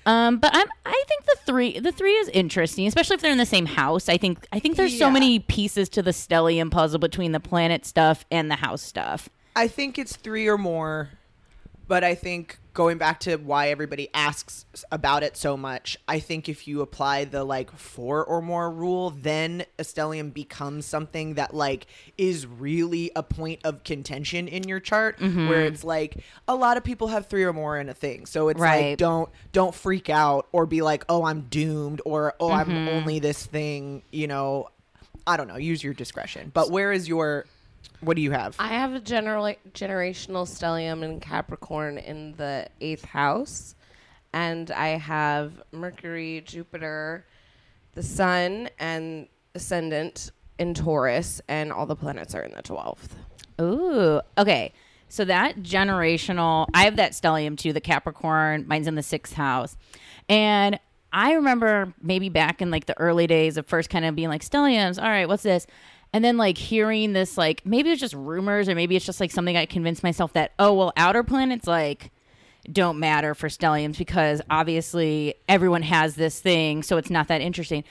[0.07, 3.39] um, but I'm, I think the three, the three is interesting, especially if they're in
[3.39, 4.09] the same house.
[4.09, 7.85] I think, I think there's so many pieces to the stellium puzzle between the planet
[7.85, 9.29] stuff and the house stuff.
[9.55, 11.11] I think it's three or more,
[11.89, 16.49] but I think going back to why everybody asks about it so much, I think
[16.49, 21.55] if you apply the like four or more rule, then a stellium becomes something that
[21.55, 21.87] like
[22.19, 25.49] is really a point of contention in your chart, Mm-hmm.
[25.49, 28.49] where it's like a lot of people have three or more in a thing, so
[28.51, 28.91] it's Right.
[28.91, 32.71] like don't don't freak out or be like, oh, I'm doomed or oh, Mm-hmm.
[32.71, 34.69] I'm only this thing, you know.
[35.29, 35.57] I don't know.
[35.57, 36.53] Use your discretion.
[36.55, 37.47] But where is your?
[38.01, 38.57] What do you have?
[38.59, 43.75] I have a general generational stellium in Capricorn in the eighth house,
[44.33, 47.27] and I have Mercury, Jupiter,
[47.95, 53.17] the Sun, and ascendant in Taurus, and all the planets are in the twelfth.
[53.61, 54.73] Ooh, okay.
[55.09, 58.67] So that generational, I have that stellium too, the Capricorn.
[58.67, 59.77] Mine's in the sixth house,
[60.29, 60.79] and
[61.13, 64.43] I remember maybe back in like the early days of first kind of being like
[64.43, 65.03] stelliums.
[65.03, 65.67] All right, what's this?
[66.17, 69.31] And then like hearing this, like maybe it's just rumors, or maybe it's just like
[69.31, 72.11] something I convinced myself that oh well, outer planets like
[72.73, 77.85] don't matter for stelliums because obviously everyone has this thing, so it's not that interesting.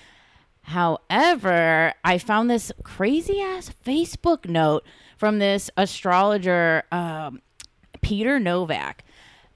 [0.63, 4.83] However, I found this crazy ass Facebook note
[5.19, 7.43] from this astrologer, um,
[8.01, 9.03] Peter Novak.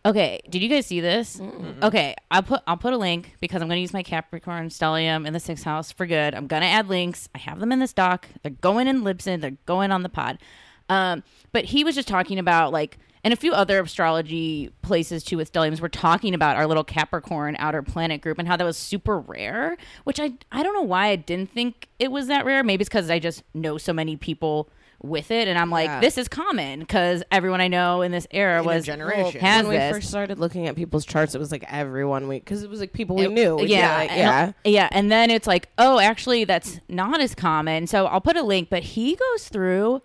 [0.06, 1.42] Okay, did you guys see this?
[1.84, 5.28] Okay, I'll put I'll put a link because I'm going to use my Capricorn stellium
[5.28, 6.34] in the sixth house for good.
[6.34, 7.28] I'm going to add links.
[7.36, 8.28] I have them in this doc.
[8.42, 9.42] They're going in Libsyn.
[9.42, 10.40] They're going on the pod.
[10.88, 15.36] Um, but he was just talking about like, and a few other astrology places too
[15.36, 18.78] with stelliums were talking about our little Capricorn outer planet group and how that was
[18.78, 19.76] super rare.
[20.06, 22.64] Which I I don't know why I didn't think it was that rare.
[22.64, 24.70] Maybe it's because I just know so many people
[25.02, 26.00] with it, and I'm like, Yeah.
[26.02, 29.40] this is common because everyone I know in this era In a was generation.
[29.42, 32.64] has when we first started looking at people's charts, it was like everyone we because
[32.64, 33.56] it was like people we It- knew.
[33.56, 34.20] We'd Yeah, like, and-
[34.66, 34.72] yeah.
[34.72, 34.90] yeah.
[34.92, 37.88] And then it's like, oh, actually, that's not as common.
[37.88, 40.02] So I'll put a link, but he goes through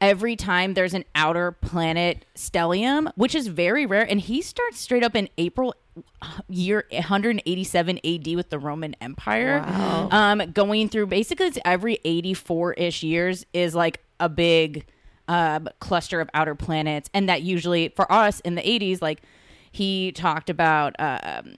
[0.00, 4.02] every time there's an outer planet stellium, which is very rare.
[4.08, 5.74] And he starts straight up in April
[6.20, 9.64] uh, year 187 AD with the Roman Empire.
[9.66, 10.08] Wow.
[10.10, 14.86] Um, going through basically it's every 84 ish years is like a big
[15.28, 17.08] um, cluster of outer planets.
[17.14, 19.22] And that usually for us in the 80s, like
[19.72, 21.56] he talked about, um,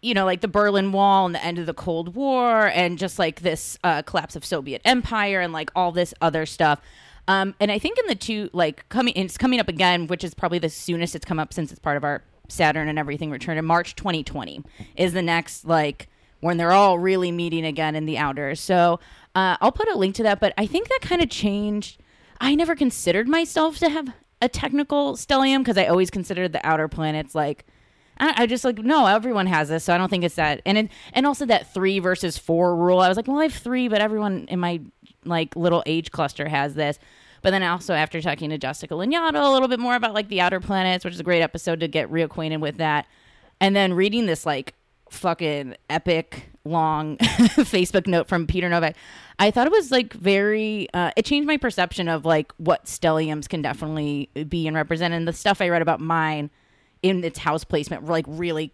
[0.00, 3.18] you know, like the Berlin Wall and the end of the Cold War, and just
[3.18, 6.80] like this uh, collapse of Soviet Empire and like all this other stuff.
[7.28, 10.34] Um, and I think in the two, like coming, it's coming up again, which is
[10.34, 13.56] probably the soonest it's come up since it's part of our Saturn and everything return
[13.56, 14.62] in March 2020
[14.96, 16.08] is the next like
[16.42, 18.54] when they're all really meeting again in the outer.
[18.54, 19.00] So
[19.34, 22.02] uh, I'll put a link to that, but I think that kind of changed.
[22.40, 26.88] I never considered myself to have a technical stellium because I always considered the outer
[26.88, 27.64] planets like
[28.18, 30.62] I, just like no, everyone has this, so I don't think it's that.
[30.66, 33.00] And it, and also that three versus four rule.
[33.00, 34.80] I was like, well, I have three, but everyone in my
[35.24, 36.98] like little age cluster has this.
[37.40, 40.40] But then also after talking to Jessica Lanyadoo a little bit more about like the
[40.40, 43.06] outer planets, which is a great episode to get reacquainted with that,
[43.60, 44.74] and then reading this like
[45.12, 48.96] fucking epic long Facebook note from Peter Novak,
[49.38, 50.88] I thought it was like very.
[50.94, 55.26] Uh, it changed my perception of like what stelliums can definitely be and represent, and
[55.26, 56.50] the stuff I read about mine
[57.02, 58.72] in its house placement were like really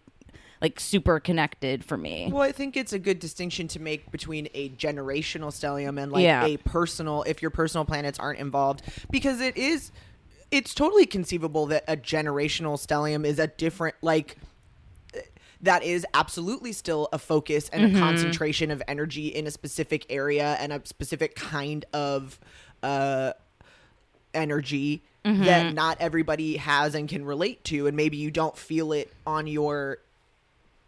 [0.61, 2.29] like super connected for me.
[2.31, 6.23] Well, I think it's a good distinction to make between a generational stellium and like
[6.23, 6.45] Yeah.
[6.45, 9.91] a personal if your personal planets aren't involved because it is
[10.51, 14.35] it's totally conceivable that a generational stellium is a different like
[15.61, 17.97] that is absolutely still a focus and Mm-hmm.
[17.97, 22.39] a concentration of energy in a specific area and a specific kind of
[22.83, 23.33] uh
[24.33, 25.43] energy Mm-hmm.
[25.43, 29.47] that not everybody has and can relate to and maybe you don't feel it on
[29.47, 29.97] your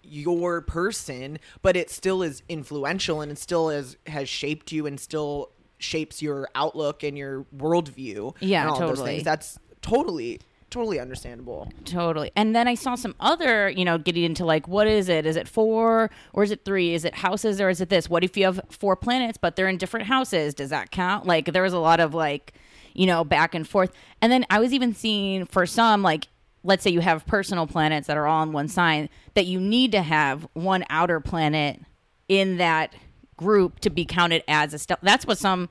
[0.04, 5.02] your person but it still is influential and it still is has shaped you and
[5.02, 9.12] still shapes your outlook and your worldview Yeah, and all those totally.
[9.12, 10.40] things that's totally
[10.72, 12.32] totally understandable Totally.
[12.36, 15.26] And then I saw some other, you know, getting into like, what is it?
[15.26, 16.94] Is it four or is it three?
[16.94, 18.10] Is it houses or is it this?
[18.10, 20.54] What if you have four planets, but they're in different houses?
[20.54, 21.26] Does that count?
[21.26, 22.54] Like, there was a lot of like,
[22.94, 23.92] you know, back and forth.
[24.22, 26.28] And then I was even seeing for some, like,
[26.64, 29.92] let's say you have personal planets that are all on one sign, that you need
[29.92, 31.82] to have one outer planet
[32.28, 32.94] in that
[33.36, 34.98] group to be counted as a stel.
[35.02, 35.70] That's what some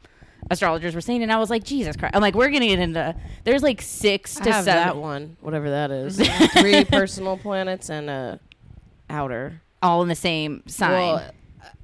[0.50, 1.22] astrologers were saying.
[1.22, 2.14] And I was like, Jesus Christ.
[2.14, 4.82] I'm like, we're going to get into, there's like six I to have seven.
[4.84, 6.16] that one, whatever that is.
[6.60, 8.40] Three personal planets and a
[9.08, 9.60] outer.
[9.82, 10.90] all in the same sign.
[10.92, 11.30] Well,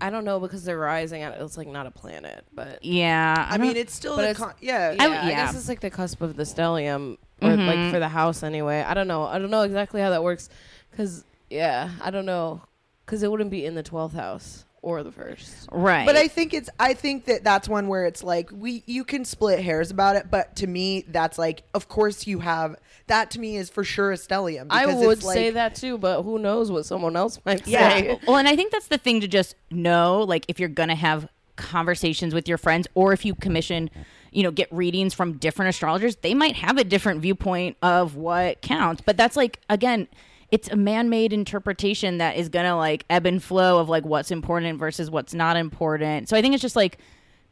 [0.00, 1.22] I don't know because they're rising.
[1.22, 4.36] at- It's like not a planet, but yeah, i, mean it's still but a it's-
[4.44, 7.66] con- yeah yeah, I I, guess it's like the cusp of the stellium, or Mhm.
[7.66, 8.82] like for the house anyway.
[8.82, 9.24] I don't know.
[9.24, 10.50] I don't know exactly how that works,
[10.90, 12.60] because yeah, I don't know,
[13.06, 15.68] because it wouldn't be in the twelfth house or the first.
[15.72, 16.06] right.
[16.06, 19.24] But I think it's I think that that's one where it's like we you can
[19.24, 22.76] split hairs about it, but to me that's like of course you have
[23.08, 24.66] that to me is for sure a stellium.
[24.70, 27.88] I would it's say that too, but who knows what someone else might Yeah.
[27.88, 28.20] say?
[28.26, 31.28] well, and I think that's the thing to just know, like if you're gonna have
[31.56, 33.90] conversations with your friends, or if you commission,
[34.30, 38.60] you know, get readings from different astrologers, they might have a different viewpoint of what
[38.62, 39.02] counts.
[39.04, 40.08] But that's like again.
[40.50, 44.78] It's a man-made interpretation that is gonna like ebb and flow of like what's important
[44.78, 46.28] versus what's not important.
[46.28, 46.98] So I think it's just like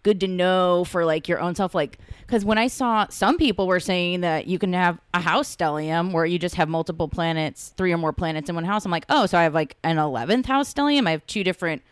[0.04, 3.66] good to know for like your own self like because when i saw some people
[3.66, 7.72] were saying that you can have a house stellium where you just have multiple planets
[7.78, 8.85] three or more planets in one house.
[8.85, 11.09] I'm like oh so i have like an 11th house stellium?
[11.09, 11.83] I have two different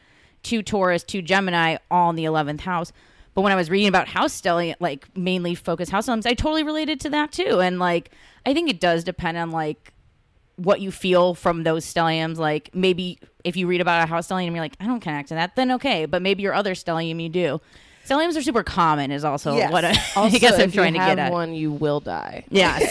[0.43, 2.93] two taurus two gemini all in the 11th house.
[3.35, 6.63] But when i was reading about house stellium like mainly focused house stelliums i totally
[6.63, 7.61] related to that too.
[7.61, 8.11] And like
[8.45, 9.95] i think it does depend on like
[10.57, 12.37] what you feel from those stelliums.
[12.37, 15.29] Like maybe if you read about a house stellium and you're like, I don't connect
[15.29, 16.07] to that, then okay.
[16.07, 17.61] But maybe your other stellium you do.
[18.05, 19.71] Stelliums are super common, is also Yes.
[19.71, 21.31] what I, Also, I guess I'm trying to get at.
[21.31, 22.45] one, you will die.
[22.51, 22.83] Yes.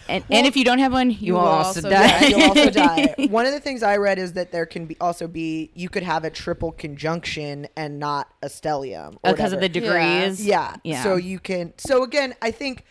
[0.08, 2.26] and, and if you don't have one, you, will also, die.
[2.26, 3.14] You'll also die.
[3.30, 6.02] One of the things I read is that there can be also be you could
[6.02, 10.44] have a triple conjunction and not a stellium because oh, of the degrees.
[10.44, 10.74] Yeah.
[10.82, 11.02] Yeah.
[11.02, 11.72] So you can.
[11.78, 12.84] So again, I think,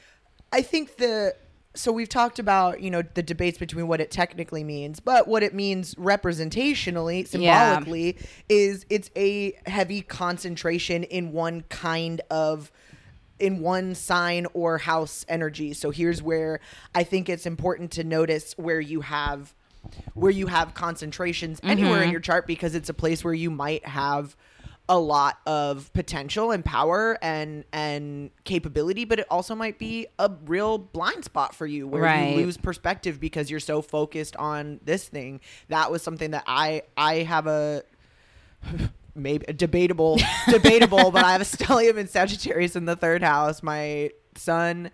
[0.54, 1.36] I think the.
[1.76, 5.44] So we've talked about you know the debates between what it technically means, but what
[5.44, 7.76] it means representationally, Yeah.
[7.76, 12.72] symbolically, is it's a heavy concentration in one kind of.
[13.39, 15.74] in one sign or house energy.
[15.74, 16.60] So here's where
[16.95, 19.54] I think it's important to notice where you have
[20.14, 22.12] where you have concentrations anywhere in mm-hmm.
[22.12, 24.38] your chart because it's a place where you might have
[24.90, 30.30] a lot of potential and power and and capability but it also might be a
[30.46, 32.36] real blind spot for you where Right.
[32.36, 35.40] you lose perspective because you're so focused on this thing.
[35.70, 37.84] That was something that i i have a
[39.16, 40.18] maybe debatable
[40.50, 43.64] debatable but i have a stellium in sagittarius in the third house.
[43.64, 44.92] My sun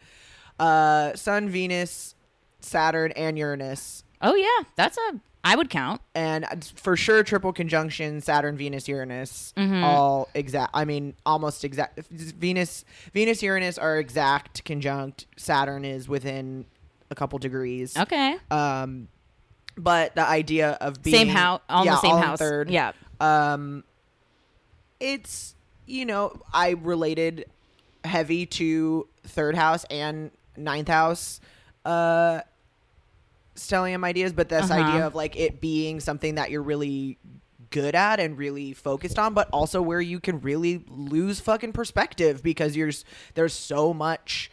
[0.60, 2.16] uh sun venus
[2.60, 4.04] saturn and uranus.
[4.22, 6.02] Oh yeah, that's a I would count.
[6.14, 9.84] and for sure triple conjunction saturn venus uranus Mm-hmm.
[9.84, 12.84] all exact i mean almost exact venus
[13.14, 16.66] venus uranus are exact conjunct saturn is within
[17.10, 18.36] a couple degrees Okay.
[18.52, 19.08] um
[19.78, 22.40] but the idea of being same house, on yeah, the same all house.
[22.40, 22.92] third Yeah.
[23.22, 23.84] um
[25.00, 27.46] it's you know i related
[28.04, 31.40] heavy to third house and ninth house
[31.86, 32.42] uh
[33.60, 34.80] stellium ideas but this Uh-huh.
[34.80, 37.18] idea of like it being something that you're really
[37.72, 42.42] good at and really focused on but also where you can really lose fucking perspective
[42.42, 42.92] because you're
[43.36, 44.50] there's so much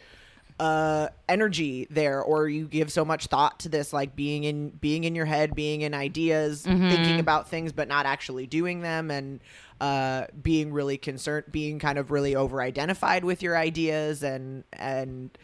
[0.59, 5.03] uh energy there or you give so much thought to this like being in being
[5.03, 9.39] in your head being in ideas thinking about things but not actually doing them and
[9.81, 15.37] uh being really concerned being kind of really over identified with your ideas and and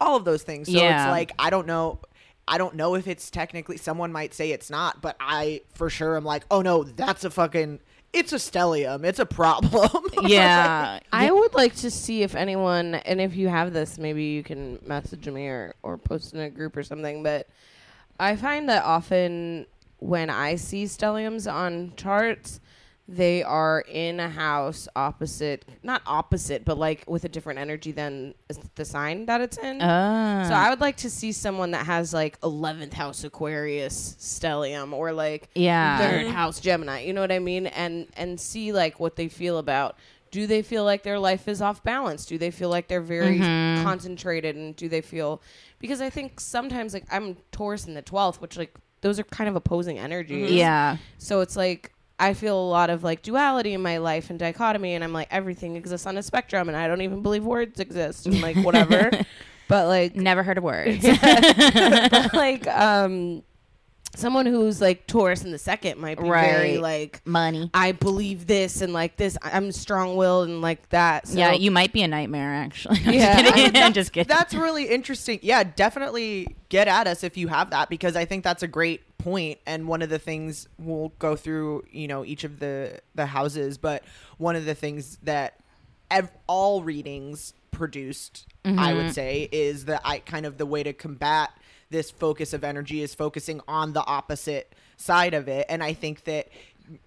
[0.00, 0.96] all of those things so Yeah.
[1.08, 1.98] it's like i don't know
[2.46, 6.16] I don't know if it's technically someone might say it's not, but I for sure
[6.16, 7.80] am like, oh no, that's a fucking
[8.14, 9.04] it's a stellium.
[9.04, 9.90] It's a problem.
[10.24, 11.00] Yeah.
[11.12, 14.78] I would like to see if anyone, and if you have this, maybe you can
[14.86, 17.22] message me or, or post in a group or something.
[17.22, 17.48] But
[18.18, 19.66] I find that often
[19.98, 22.60] when I see stelliums on charts,
[23.06, 28.34] they are in a house opposite, not opposite, but like with a different energy than
[28.76, 29.78] the sign that it's in.
[29.82, 30.46] Ah.
[30.48, 35.12] So I would like to see someone that has like 11th house Aquarius stellium or
[35.12, 35.98] like Yeah.
[35.98, 37.00] third house Gemini.
[37.02, 37.66] You know what I mean?
[37.66, 39.98] And and see like what they feel about.
[40.30, 42.26] Do they feel like their life is off balance?
[42.26, 43.38] Do they feel like they're very
[43.84, 44.56] concentrated?
[44.56, 45.42] And do they feel
[45.78, 49.48] because I think sometimes like I'm Taurus in the 12th, which like those are kind
[49.50, 50.50] of opposing energies.
[50.52, 50.96] yeah.
[51.18, 54.94] So it's like I feel a lot of like duality in my life and dichotomy,
[54.94, 58.26] and I'm like everything exists on a spectrum, and I don't even believe words exist,
[58.26, 59.10] and like whatever.
[59.68, 61.02] but like, Never heard of words.
[61.20, 63.42] but like, um,
[64.14, 67.20] someone who's like Taurus in the second might be very like.
[67.26, 67.68] Money.
[67.74, 69.36] I believe this and like this.
[69.42, 71.26] I- I'm strong-willed and like that.
[71.26, 73.00] So yeah, you might be a nightmare actually.
[73.06, 73.42] I'm Yeah.
[73.42, 73.64] just kidding.
[73.72, 74.28] That's- I'm just kidding.
[74.36, 75.40] That's really interesting.
[75.42, 79.02] Yeah, definitely get at us if you have that because I think that's a great
[79.24, 83.24] point and one of the things we'll go through, you know, each of the the
[83.24, 84.04] houses, but
[84.36, 85.58] one of the things that
[86.10, 89.12] ev- all readings produced, I would mm-hmm.
[89.12, 91.50] say, is that I kind of the way to combat
[91.90, 95.66] this focus of energy is focusing on the opposite side of it.
[95.68, 96.48] And I think that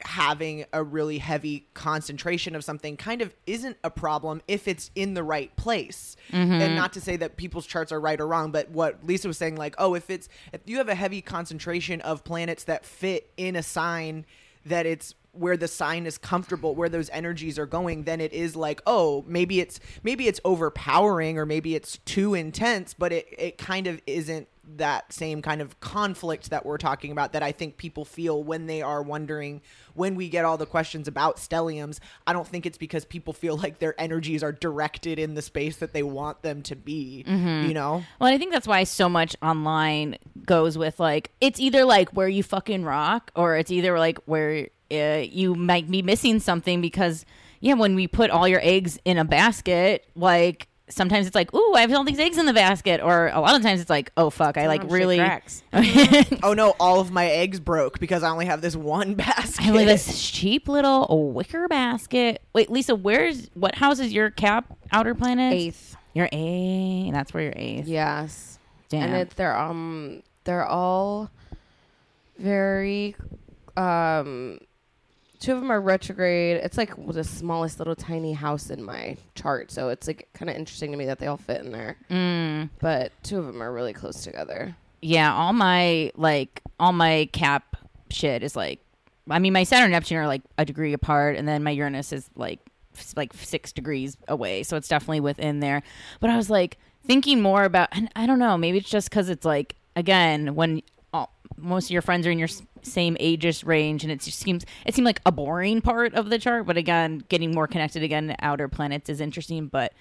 [0.02, 5.14] having a really heavy concentration of something kind of isn't a problem if it's in
[5.14, 6.16] the right place.
[6.32, 6.76] And mm-hmm.
[6.76, 9.56] not to say that people's charts are right or wrong, but what Lisa was saying,
[9.56, 13.56] like, oh, if it's if you have a heavy concentration of planets that fit in
[13.56, 14.26] a sign
[14.66, 18.56] that it's where the sign is comfortable where those energies are going then it is
[18.56, 23.58] like oh maybe it's maybe it's overpowering or maybe it's too intense but it, it
[23.58, 27.78] kind of isn't that same kind of conflict that we're talking about that I think
[27.78, 29.62] people feel when they are wondering
[29.94, 32.00] when we get all the questions about stelliums.
[32.26, 35.78] I don't think it's because people feel like their energies are directed in the space
[35.78, 37.24] that they want them to be.
[37.68, 38.04] You know?
[38.20, 42.28] Well, I think that's why so much online goes with like it's either like where
[42.28, 47.26] you fucking rock or it's either like where uh, you might be missing something because
[47.60, 51.74] yeah, when we put all your eggs in a basket, like sometimes it's like, ooh,
[51.76, 54.12] I have all these eggs in the basket, or a lot of times it's like,
[54.18, 55.00] oh fuck, I like Sometimes
[55.72, 56.38] shit really.
[56.44, 59.60] Oh no, all of my eggs broke because I only have this one basket.
[59.60, 62.42] I have like this cheap little wicker basket.
[62.54, 65.54] Wait, Lisa, where's what house is your cap outer planet?
[65.54, 65.96] Eighth.
[66.14, 67.12] Your A.
[67.12, 67.76] That's where your A.
[67.80, 67.90] is.
[67.90, 68.60] Yes.
[68.90, 69.04] Damn.
[69.04, 71.30] and it, they're um they're all
[72.38, 73.16] very
[73.76, 74.60] um
[75.40, 79.72] two of them are retrograde it's like the smallest little tiny house in my chart
[79.72, 82.70] so it's like kind of interesting to me that they all fit in there Mm.
[82.80, 87.76] but two of them are really close together yeah, all my like all my cap
[88.10, 88.80] shit is like
[89.30, 92.12] I mean my Saturn and Neptune are like a degree apart and then my Uranus
[92.12, 92.60] is like
[92.96, 94.64] f- like 6 degrees away.
[94.64, 95.84] So it's definitely within there.
[96.20, 99.30] But I was like thinking more about and I don't know, maybe it's just cuz
[99.30, 100.82] it's like again when
[101.58, 102.50] most of your friends are in your
[102.84, 106.40] same ages range and it just seems it seemed like a boring part of the
[106.40, 109.94] chart, but again, getting more connected again to outer planets is interesting, but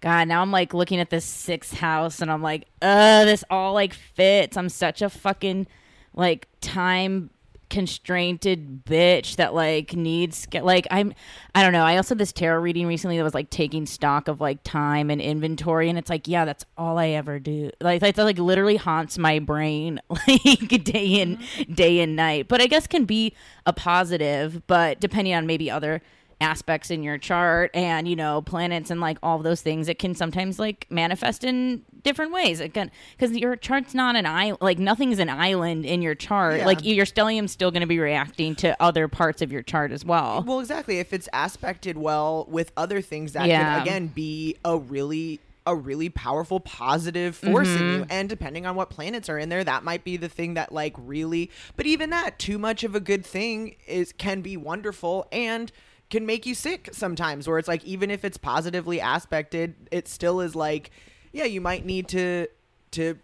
[0.00, 3.72] God, now I'm like looking at this sixth house and I'm like, uh, this all
[3.72, 4.56] like fits.
[4.56, 5.66] I'm such a fucking
[6.12, 7.30] like time
[7.74, 11.12] constrained bitch that like needs like I'm
[11.56, 11.82] I don't know.
[11.82, 15.10] I also had this tarot reading recently that was like taking stock of like time
[15.10, 17.72] and inventory and it's like, yeah, that's all I ever do.
[17.80, 21.72] Like that like literally haunts my brain like day in mm-hmm.
[21.74, 22.46] day and night.
[22.46, 23.34] But I guess can be
[23.66, 26.00] a positive, but depending on maybe other
[26.40, 30.14] aspects in your chart and you know planets and like all those things it can
[30.14, 35.18] sometimes like manifest in different ways again because your chart's not an island like nothing's
[35.18, 36.66] an island in your chart Yeah.
[36.66, 40.04] like your stellium's still going to be reacting to other parts of your chart as
[40.04, 40.98] well Well, exactly.
[40.98, 43.62] If it's aspected well with other things, that Yeah.
[43.74, 47.98] can again be a really a really powerful positive force in Mm-hmm.
[48.00, 50.72] you and depending on what planets are in there that might be the thing that
[50.72, 55.26] like really but even that too much of a good thing is can be wonderful
[55.32, 55.72] and
[56.10, 60.40] can make you sick sometimes where it's like even if it's positively aspected it still
[60.40, 60.90] is like
[61.32, 62.46] yeah you might need to
[62.90, 63.18] to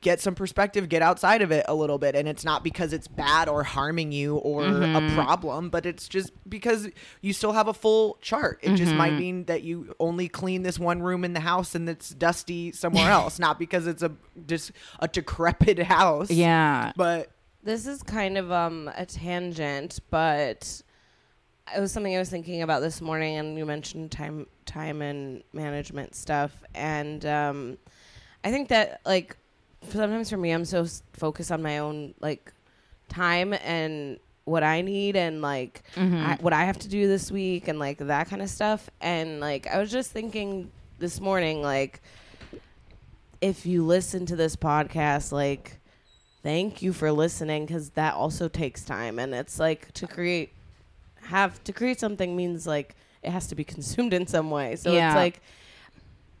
[0.00, 2.14] get some perspective, get outside of it a little bit.
[2.14, 6.30] And it's not because it's bad or harming you or a problem, but it's just
[6.48, 6.88] because
[7.22, 8.58] you still have a full chart.
[8.62, 11.88] It just might mean that you only clean this one room in the house and
[11.88, 14.12] it's dusty somewhere else, not because it's a
[14.46, 16.30] just a decrepit house.
[16.30, 17.30] yeah But
[17.62, 20.82] This is kind of um a tangent, but
[21.76, 25.42] it was something I was thinking about this morning, and you mentioned time, time and
[25.52, 27.78] management stuff, and um,
[28.44, 29.36] I think that like
[29.90, 32.52] sometimes for me, I'm so s- focused on my own like
[33.08, 37.68] time and what I need and like I, what I have to do this week
[37.68, 42.00] and like that kind of stuff, and like I was just thinking this morning, like
[43.40, 45.78] if you listen to this podcast, like
[46.42, 50.52] thank you for listening because that also takes time and it's like to create
[51.28, 54.92] have to create something means like it has to be consumed in some way so
[54.92, 55.08] Yeah.
[55.10, 55.40] it's like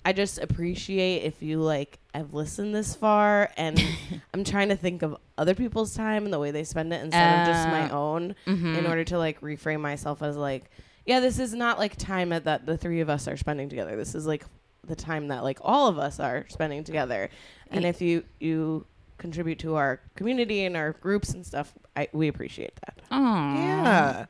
[0.04, 3.82] i just appreciate if you like have listened this far and
[4.34, 7.40] i'm trying to think of other people's time and the way they spend it instead
[7.40, 8.74] of just my Uh, own mm-hmm.
[8.76, 10.70] in order to like reframe myself as like
[11.06, 14.14] yeah this is not like time that the three of us are spending together this
[14.14, 14.44] is like
[14.86, 17.28] the time that like all of us are spending together
[17.70, 18.86] and if you you
[19.18, 23.54] contribute to our community and our groups and stuff I, we appreciate that Aw.
[23.56, 24.26] yeah,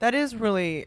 [0.00, 0.86] that is really,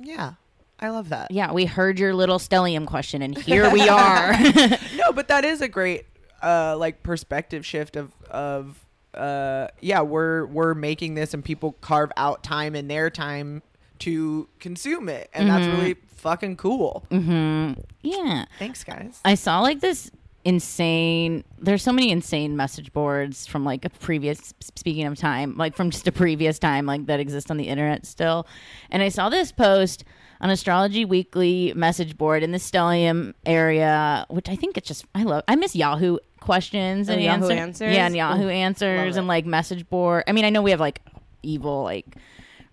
[0.00, 0.34] yeah,
[0.80, 1.30] I love that.
[1.30, 4.32] yeah we heard your little stellium question and here we are
[4.96, 6.06] no, but that is a great
[6.42, 12.10] uh like perspective shift of of uh yeah, we're we're making this and people carve
[12.16, 13.62] out time in their time
[14.00, 15.30] to consume it.
[15.32, 17.04] And that's really fucking cool.
[17.10, 17.80] mm-hmm.
[18.02, 19.20] yeah Thanks guys.
[19.24, 20.10] I saw like this
[20.44, 25.76] insane there's so many insane message boards from like a previous speaking of time like
[25.76, 28.46] from just a previous time like that exist on the internet still
[28.90, 30.04] and i saw this post
[30.40, 35.22] on astrology weekly message board in the stellium area which i think it's just i
[35.22, 37.94] love i miss yahoo questions Oh, and Yahoo answer- Answers?
[37.94, 40.80] yeah and yahoo Ooh, answers and like message board i mean i know we have
[40.80, 41.00] like
[41.44, 42.16] evil like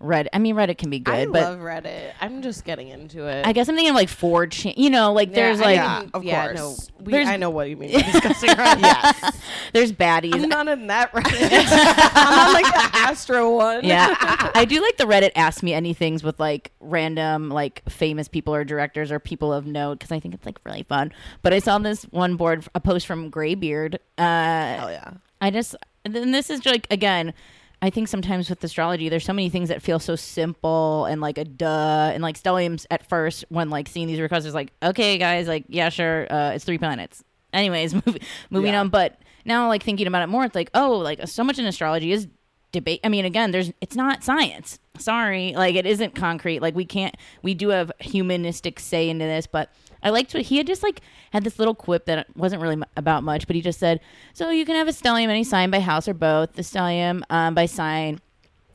[0.00, 2.88] reddit i mean reddit can be good but i but love reddit i'm just getting
[2.88, 6.04] into it i guess i'm thinking of like 4chan you know like there's like Yeah,
[6.14, 6.58] of yeah, course.
[6.58, 8.80] no, we, There's- I know what you mean by discussing Reddit.
[8.80, 9.42] yes.
[9.74, 11.50] there's baddies I'm not in that Reddit.
[12.14, 13.84] I'm on like the Astro one.
[13.84, 18.54] yeah i do like the reddit ask me anythings with like random like famous people
[18.54, 21.58] or directors or people of note because i think it's like really fun but i
[21.58, 25.10] saw this one board a post from graybeard uh Hell yeah.
[25.42, 25.74] i just
[26.04, 27.34] and then this is like again
[27.82, 31.38] I think sometimes with astrology, there's so many things that feel so simple and like
[31.38, 32.10] a duh.
[32.12, 35.64] And like stelliums at first, when like seeing these requests, is like, okay, guys, like,
[35.68, 37.24] yeah, sure, uh, it's three planets.
[37.52, 38.20] Anyways, moving,
[38.50, 38.80] moving Yeah.
[38.80, 38.88] on.
[38.90, 42.12] But now, like thinking about it more, it's like, oh, like so much in astrology
[42.12, 42.28] is
[42.72, 43.00] debate.
[43.02, 44.78] I mean, again, there's it's not science.
[44.98, 46.60] Sorry, like it isn't concrete.
[46.60, 47.16] Like we can't.
[47.42, 49.72] We do have humanistic say into this, but
[50.02, 51.00] I liked what he had just like
[51.32, 54.00] had this little quip that wasn't really m- about much, but he just said,
[54.32, 56.54] so you can have a stellium any sign by house or both.
[56.54, 58.20] The stellium um, by sign,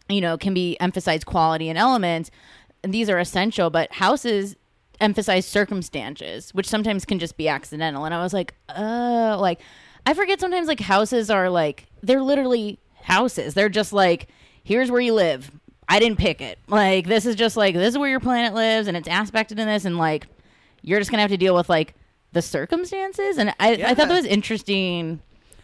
[0.08, 2.32] you know, can be emphasized quality and elements.
[2.84, 4.56] And these are essential, but houses
[5.02, 8.06] emphasize circumstances, which sometimes can just be accidental.
[8.06, 9.60] And I was like, oh, like
[10.06, 13.54] I forget sometimes like houses are like they're literally houses.
[13.54, 14.28] They're just like
[14.64, 15.52] here's where you live.
[15.88, 16.60] I didn't pick it.
[16.68, 19.68] Like this is just like this is where your planet lives, and it's aspected in
[19.68, 20.28] this, and like
[20.86, 21.96] you're just gonna have to deal with like
[22.32, 23.38] the circumstances.
[23.38, 25.22] And I, I thought that was interesting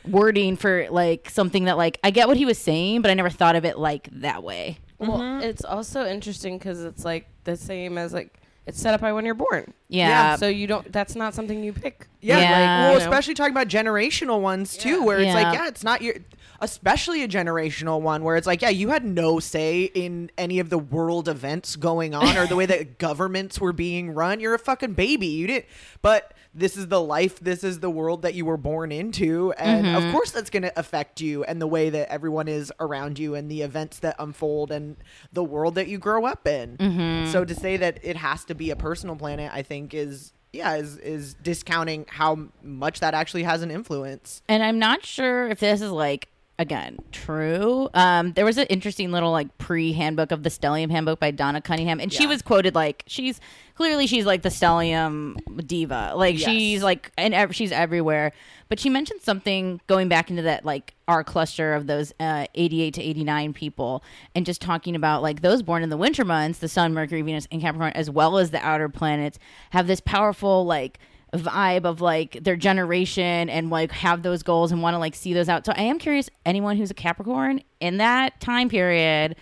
[0.08, 3.30] wording for like something that like I get what he was saying, but I never
[3.30, 4.80] thought of it like that way.
[4.98, 5.44] Well, mm-hmm.
[5.44, 8.34] it's also interesting because it's like the same as like
[8.66, 9.74] it's set up by when you're born.
[9.90, 10.36] Yeah.
[10.36, 10.92] So you don't.
[10.92, 12.08] That's not something you pick.
[12.22, 12.50] Yeah, Yeah.
[12.50, 15.06] like well, especially talking about generational ones too, Yeah.
[15.06, 15.64] where it's like, Yeah.
[15.64, 16.16] yeah, it's not your,
[16.62, 20.70] especially a generational one where it's like, yeah, you had no say in any of
[20.70, 24.40] the world events going on or the way that governments were being run.
[24.40, 25.28] You're a fucking baby.
[25.28, 25.66] You didn't,
[26.02, 29.82] but this is the life, this is the world that you were born into, and
[29.86, 30.06] Mm-hmm.
[30.08, 33.36] of course that's going to affect you and the way that everyone is around you
[33.36, 34.98] and the events that unfold and
[35.34, 36.78] the world that you grow up in.
[36.78, 37.32] Mm-hmm.
[37.32, 40.76] So to say that it has to be a personal planet, I think is yeah
[40.76, 44.42] is is discounting how much that actually has an influence.
[44.50, 46.28] and I'm not sure if this is like
[46.60, 47.90] again true.
[47.94, 51.62] Um, there was an interesting little like pre handbook of the Stellium handbook by Donna
[51.62, 53.40] Cunningham, and she was quoted like she's
[53.76, 55.38] clearly she's like the Stellium
[55.68, 56.50] diva, like Yes.
[56.50, 58.32] she's like and ev- she's everywhere.
[58.70, 62.94] But she mentioned something going back into that like our cluster of those uh, 88
[62.94, 64.04] to 89 people,
[64.36, 67.48] and just talking about like those born in the winter months, the Sun, Mercury, Venus,
[67.52, 69.40] and Capricorn, as well as the outer planets,
[69.72, 71.00] have this powerful like
[71.34, 75.34] vibe of like their generation and like have those goals and want to like see
[75.34, 75.66] those out.
[75.66, 79.36] So I am curious anyone who's a Capricorn in that time period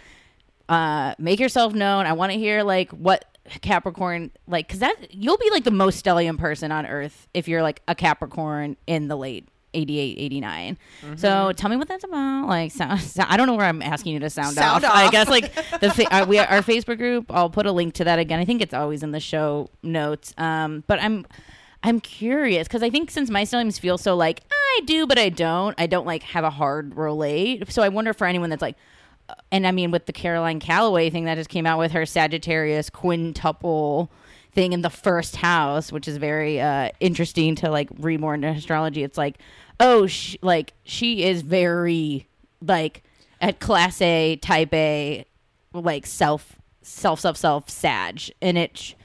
[0.67, 2.05] uh make yourself known.
[2.05, 3.25] I want to hear like what
[3.61, 7.63] Capricorn like cuz that you'll be like the most stellium person on earth if you're
[7.63, 10.77] like a Capricorn in the late 88 89
[11.15, 14.13] so tell me what that's about like sound, so, i don't know where i'm asking
[14.13, 14.91] you to sound, Sound off.
[14.95, 18.03] i guess like the fa- uh, we our facebook group i'll put a link to
[18.03, 21.23] that again i think it's always in the show notes um but i'm
[21.84, 25.30] i'm curious because i think since my stelliums feel so like i do but i
[25.30, 28.75] don't i don't like have a hard relate so i wonder for anyone that's like
[29.30, 32.05] uh, and i mean with the caroline calloway thing that just came out with her
[32.05, 34.11] sagittarius quintuple
[34.51, 38.47] thing in the first house, which is very uh, interesting to like read more into
[38.47, 39.03] astrology.
[39.03, 39.38] It's like,
[39.80, 42.27] oh, sh- like she is very
[42.61, 43.03] like
[43.41, 45.25] at class A, type A,
[45.73, 48.95] like self, self, self, self, Sag, and it.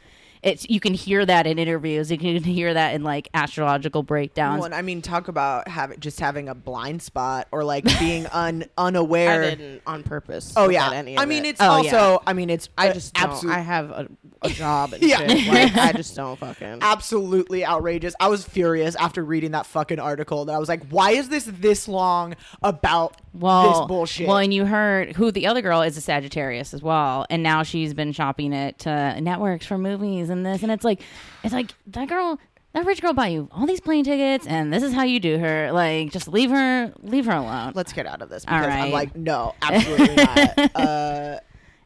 [0.45, 2.11] It's you can hear that in interviews.
[2.11, 4.59] You can hear that in like astrological breakdowns.
[4.59, 8.26] Well, and I mean, talk about having just having a blind spot or like being
[8.26, 9.30] un unaware.
[9.30, 9.51] I unaware.
[9.57, 10.53] didn't on purpose.
[10.57, 11.49] Oh yeah, any of I mean it.
[11.51, 11.86] it's Oh, also.
[12.12, 12.18] yeah.
[12.26, 12.68] I mean it's.
[12.76, 13.47] I uh, just don't.
[13.47, 14.09] I have a,
[14.42, 15.26] a job and Yeah.
[15.26, 15.49] shit.
[15.49, 16.80] Like, I just don't fucking.
[16.82, 18.14] absolutely outrageous.
[18.20, 20.45] I was furious after reading that fucking article.
[20.45, 24.28] That I was like, why is this this long about well, this bullshit?
[24.28, 27.62] Well, and you heard who the other girl is a Sagittarius as well, and now
[27.62, 31.01] she's been shopping it to networks for movies and this, and it's like,
[31.43, 32.39] it's like that girl,
[32.72, 35.39] that rich girl bought you all these plane tickets, and this is how you do
[35.39, 35.70] her.
[35.72, 37.72] Like, just leave her, leave her alone.
[37.74, 40.70] Let's get out of this All because I'm like, no, absolutely not.
[40.74, 41.39] Uh,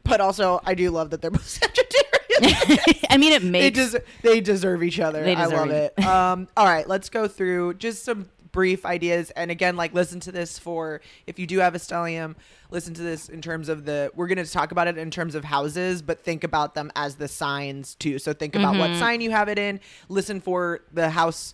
[0.03, 3.03] but also, I do love that they're both Sagittarius.
[3.09, 5.23] I mean, it they makes des- they deserve each other.
[5.23, 5.99] They I love each- it.
[6.03, 9.29] Um, all right, let's go through just some brief ideas.
[9.31, 12.35] And again, like listen to this for if you do have a stellium,
[12.71, 14.11] listen to this in terms of the.
[14.15, 17.15] We're going to talk about it in terms of houses, but think about them as
[17.15, 18.19] the signs too.
[18.19, 18.99] So think about what Mm-hmm.
[18.99, 19.79] sign you have it in.
[20.07, 21.53] Listen for the house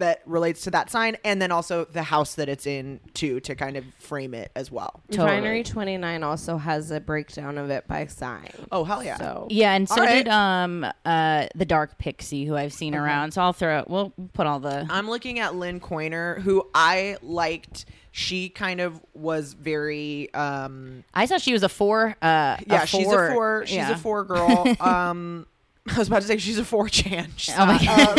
[0.00, 3.54] that relates to that sign, and then also the house that it's in too to
[3.54, 5.00] kind of frame it as well.
[5.08, 8.50] Refinery 29 also has a breakdown of it by sign.
[8.72, 9.16] Oh hell yeah!
[9.18, 10.24] So yeah, and so All right.
[10.24, 13.32] did um uh the Dark Pixie who I've seen around.
[13.32, 17.84] So I'll throw we'll put all the I'm looking at Lynn Koiner, who I liked.
[18.12, 22.16] She kind of was very, um, I saw she was a four.
[22.20, 23.62] Uh, yeah, a she's a four.
[23.66, 23.92] She's yeah.
[23.92, 24.66] a four girl.
[24.80, 25.46] um,
[25.94, 27.30] I was about to say she's a four chan.
[27.36, 28.18] She's Oh my not.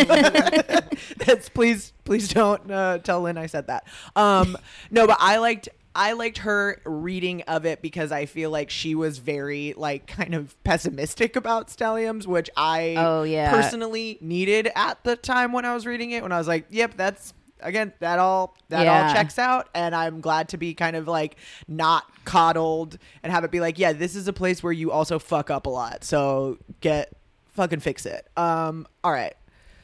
[0.71, 0.89] Um,
[1.25, 3.85] that's please, please don't uh, tell Lynn I said that.
[4.15, 4.57] Um,
[4.89, 5.69] no, but I liked.
[5.93, 10.33] I liked her reading of it because I feel like she was very like kind
[10.33, 13.51] of pessimistic about stelliums, which I Oh, yeah.
[13.51, 16.23] personally needed at the time when I was reading it.
[16.23, 19.07] When I was like, "Yep, that's again that all that Yeah.
[19.09, 21.35] all checks out," and I'm glad to be kind of like
[21.67, 25.19] not coddled and have it be like, "Yeah, this is a place where you also
[25.19, 27.11] fuck up a lot, so get
[27.51, 29.35] fucking fix it." Um, all right,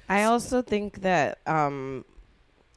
[0.10, 2.06] I also think that um,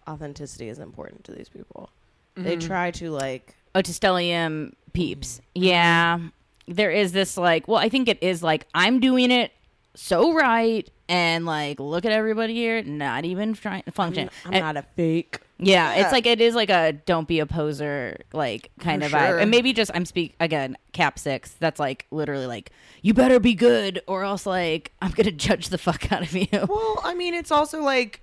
[0.09, 1.91] authenticity is important to these people.
[2.36, 2.66] They Mm-hmm.
[2.66, 5.41] try to like Oh, to Stellium peeps.
[5.55, 6.18] Yeah.
[6.66, 9.53] There is this like, well, I think it is like I'm doing it
[9.95, 14.30] so right and like look at everybody here not even trying to function.
[14.45, 15.38] I'm And- not a fake.
[15.59, 16.03] yeah, Yeah.
[16.05, 19.28] it's like it is like a don't be a poser like kind For of vibe.
[19.28, 19.38] sure.
[19.38, 21.53] And maybe just I'm speak again, cap 6.
[21.59, 22.70] That's like literally like
[23.03, 26.47] you better be good or else like I'm to judge the fuck out of you.
[26.53, 28.20] Well, I mean, it's also like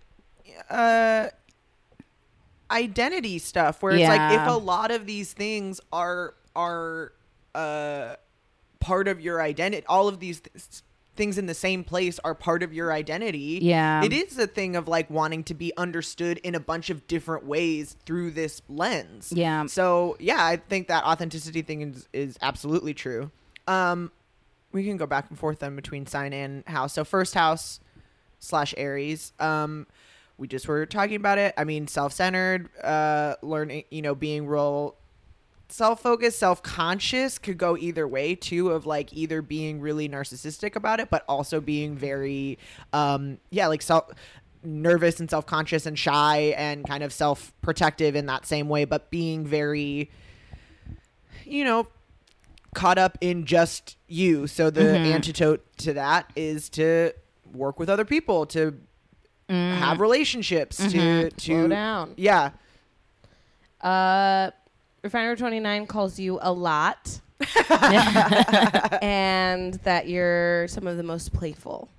[0.69, 1.27] uh
[2.71, 7.13] identity stuff where it's like if a lot of these things are are
[7.55, 8.15] uh
[8.79, 10.81] part of your identity, all of these th-
[11.17, 13.59] things in the same place are part of your identity.
[13.61, 14.03] Yeah.
[14.03, 17.45] It is a thing of like wanting to be understood in a bunch of different
[17.45, 19.33] ways through this lens.
[19.35, 19.65] Yeah.
[19.65, 23.31] So, yeah, I think that authenticity thing is, is absolutely true.
[23.67, 24.11] Um
[24.71, 26.93] we can go back and forth then between sign and house.
[26.93, 27.79] So first house
[28.39, 29.33] slash Aries.
[29.39, 29.87] Um,
[30.37, 31.53] we just were talking about it.
[31.57, 34.45] I mean, self-centered, uh, learning, you know, being
[35.69, 38.71] real self-focused, self-conscious could go either way too.
[38.71, 42.57] Of like either being really narcissistic about it, but also being very,
[42.93, 44.11] um, yeah, like self
[44.63, 49.45] nervous and self-conscious and shy and kind of self-protective in that same way, but being
[49.45, 50.09] very,
[51.45, 51.87] you know,
[52.73, 54.45] caught up in just you.
[54.47, 55.05] So the Mhm.
[55.13, 57.13] antidote to that is to
[57.53, 58.77] work with other people, to
[59.47, 59.77] Mm.
[59.77, 61.29] have relationships, to Mhm.
[61.37, 62.13] to Slow down.
[62.17, 62.49] yeah.
[63.79, 64.51] Uh,
[65.03, 67.19] Refinery 29 calls you a lot
[69.01, 71.89] and that you're some of the most playful.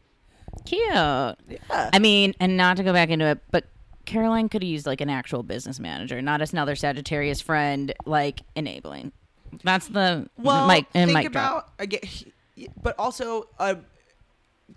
[0.65, 0.83] Cute.
[0.93, 1.35] Yeah.
[1.71, 3.65] I mean, and not to go back into it, but
[4.05, 8.41] Caroline could have used like an actual business manager, not as another Sagittarius friend, like
[8.57, 9.13] enabling.
[9.63, 11.51] That's the Well, mic and think mic drop.
[11.53, 12.01] about again,
[12.83, 13.77] but also uh,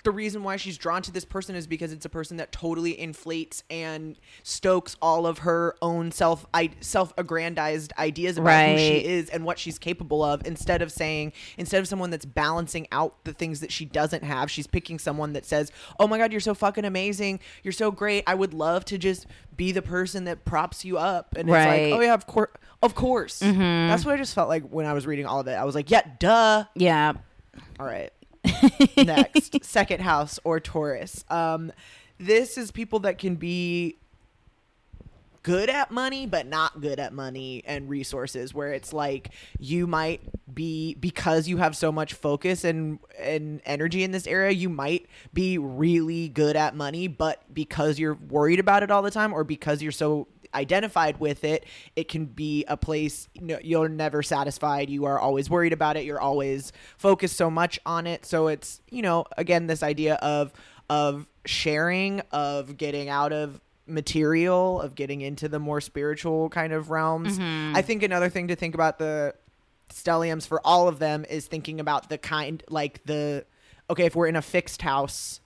[0.04, 2.98] the reason why she's drawn to this person is because it's a person that totally
[2.98, 9.30] inflates and stokes all of her own self I, self-aggrandized ideas about who she is
[9.30, 13.34] and what she's capable of instead of saying instead of someone that's balancing out the
[13.34, 16.54] things that she doesn't have she's picking someone that says oh my god you're so
[16.54, 17.40] fucking amazing.
[17.64, 18.24] You're so great.
[18.26, 19.28] I would love to just
[19.58, 21.36] be the person that props you up.
[21.38, 21.68] And Right.
[21.74, 23.42] it's like oh yeah of course of course.
[23.42, 23.60] Mm-hmm.
[23.90, 25.54] That's what i just felt like when i was reading all of it.
[25.54, 26.64] I was like yeah duh.
[26.76, 27.14] Yeah.
[27.80, 28.12] all right.
[28.98, 31.24] Next, second house or Taurus.
[31.30, 31.72] Um,
[32.18, 33.98] this is people that can be
[35.44, 38.54] good at money, but not good at money and resources.
[38.54, 39.30] Where it's like
[39.60, 40.22] you might
[40.54, 45.08] be because you have so much focus and and energy in this area, you might
[45.34, 49.44] be really good at money, but because you're worried about it all the time, or
[49.44, 54.24] because you're so identified with it, it can be a place you know, you're never
[54.24, 54.90] satisfied.
[54.90, 56.06] You are always worried about it.
[56.06, 58.26] You're always focused so much on it.
[58.26, 60.54] So it's you know again this idea of
[60.90, 66.90] of sharing, of getting out of material, of getting into the more spiritual kind of
[66.90, 67.38] realms.
[67.38, 67.76] Mm-hmm.
[67.76, 69.36] I think another thing to think about the
[69.90, 73.46] stelliums for all of them is thinking about the kind like the
[73.90, 75.42] okay if we're in a fixed house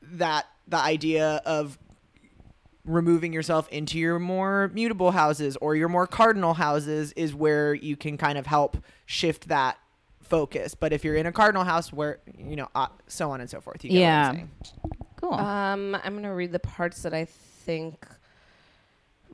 [0.00, 1.78] that the idea of
[2.88, 7.96] removing yourself into your more mutable houses or your more cardinal houses is where you
[7.96, 8.76] can kind of help
[9.06, 9.76] shift that
[10.20, 13.48] focus but if you're in a cardinal house where you know uh, so on and
[13.48, 14.20] so forth you get Yeah.
[14.20, 14.50] what I'm saying.
[15.16, 15.34] Cool.
[15.34, 18.06] Um, I'm gonna read the parts that I think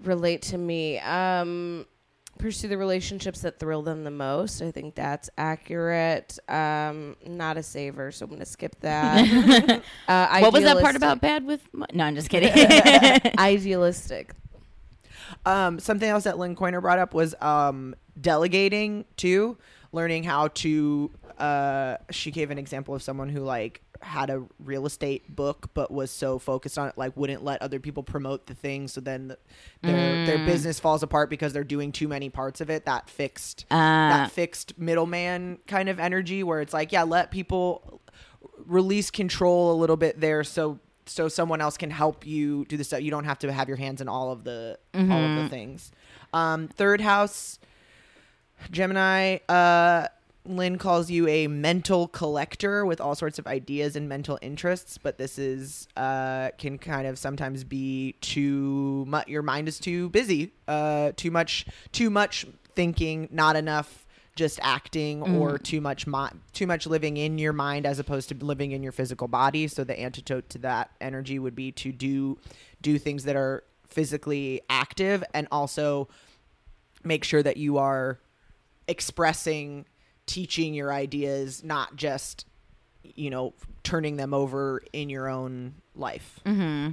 [0.02, 0.98] relate to me.
[1.00, 1.86] Um,
[2.38, 4.60] pursue the relationships that thrill them the most.
[4.62, 6.38] I think that's accurate.
[6.48, 9.82] Um, not a saver, so I'm gonna skip that.
[10.08, 11.62] uh, what was that part about bad with?
[11.72, 12.50] mo- No, I'm just kidding.
[13.38, 14.32] Idealistic.
[15.46, 19.56] Um, something else that Lynn Koiner brought up was um, delegating too,
[19.92, 21.10] learning how to.
[21.38, 25.90] Uh, she gave an example of someone who like had a real estate book, but
[25.90, 28.86] was so focused on it, like wouldn't let other people promote the thing.
[28.88, 29.38] So then the,
[29.82, 30.46] their their Mm.
[30.46, 32.84] business falls apart because they're doing too many parts of it.
[32.84, 38.00] That fixed Uh, that fixed middleman kind of energy, where it's like, yeah, let people
[38.66, 42.84] release control a little bit there, so so someone else can help you do the
[42.84, 43.02] stuff.
[43.02, 45.42] You don't have to have your hands in all of the all of Mm-hmm.
[45.42, 45.90] the things.
[46.32, 47.58] Um, third house,
[48.70, 49.38] Gemini.
[49.48, 50.08] Uh,
[50.46, 55.16] Lynn calls you a mental collector with all sorts of ideas and mental interests, but
[55.16, 59.26] this is uh, can kind of sometimes be too much.
[59.26, 60.52] Your mind is too busy.
[60.68, 61.64] Uh, too much.
[61.92, 63.28] Too much thinking.
[63.30, 64.04] Not enough
[64.36, 68.34] just acting or too much mi- too much living in your mind as opposed to
[68.44, 72.36] living in your physical body so the antidote to that energy would be to do
[72.82, 76.08] do things that are physically active and also
[77.04, 78.18] make sure that you are
[78.88, 79.86] expressing
[80.26, 82.46] teaching your ideas not just
[83.02, 83.52] you know
[83.82, 86.92] turning them over in your own life mm-hmm.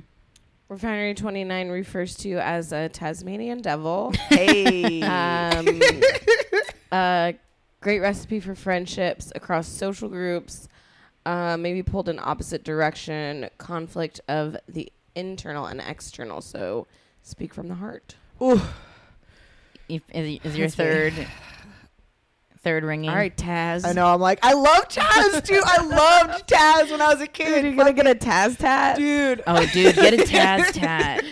[0.71, 4.13] Refinery 29 refers to you as a Tasmanian devil.
[4.29, 5.67] hey um,
[6.93, 7.35] a
[7.81, 10.69] great recipe for friendships across social groups.
[11.25, 13.49] Uh, maybe pulled in opposite direction.
[13.57, 16.39] Conflict of the internal and external.
[16.39, 16.87] So
[17.21, 18.15] speak from the heart.
[18.41, 18.61] Ooh.
[19.89, 21.27] If, is, is your That's third
[22.63, 23.09] third ringing?
[23.09, 23.85] All right, Taz.
[23.85, 24.05] I know.
[24.07, 25.61] I'm like, I love Taz too.
[25.63, 27.61] I loved Taz when I was a kid.
[27.61, 28.97] Dude, you're gonna get a Taz tat.
[28.97, 29.43] dude.
[29.47, 31.23] Oh, dude, get a Taz tat.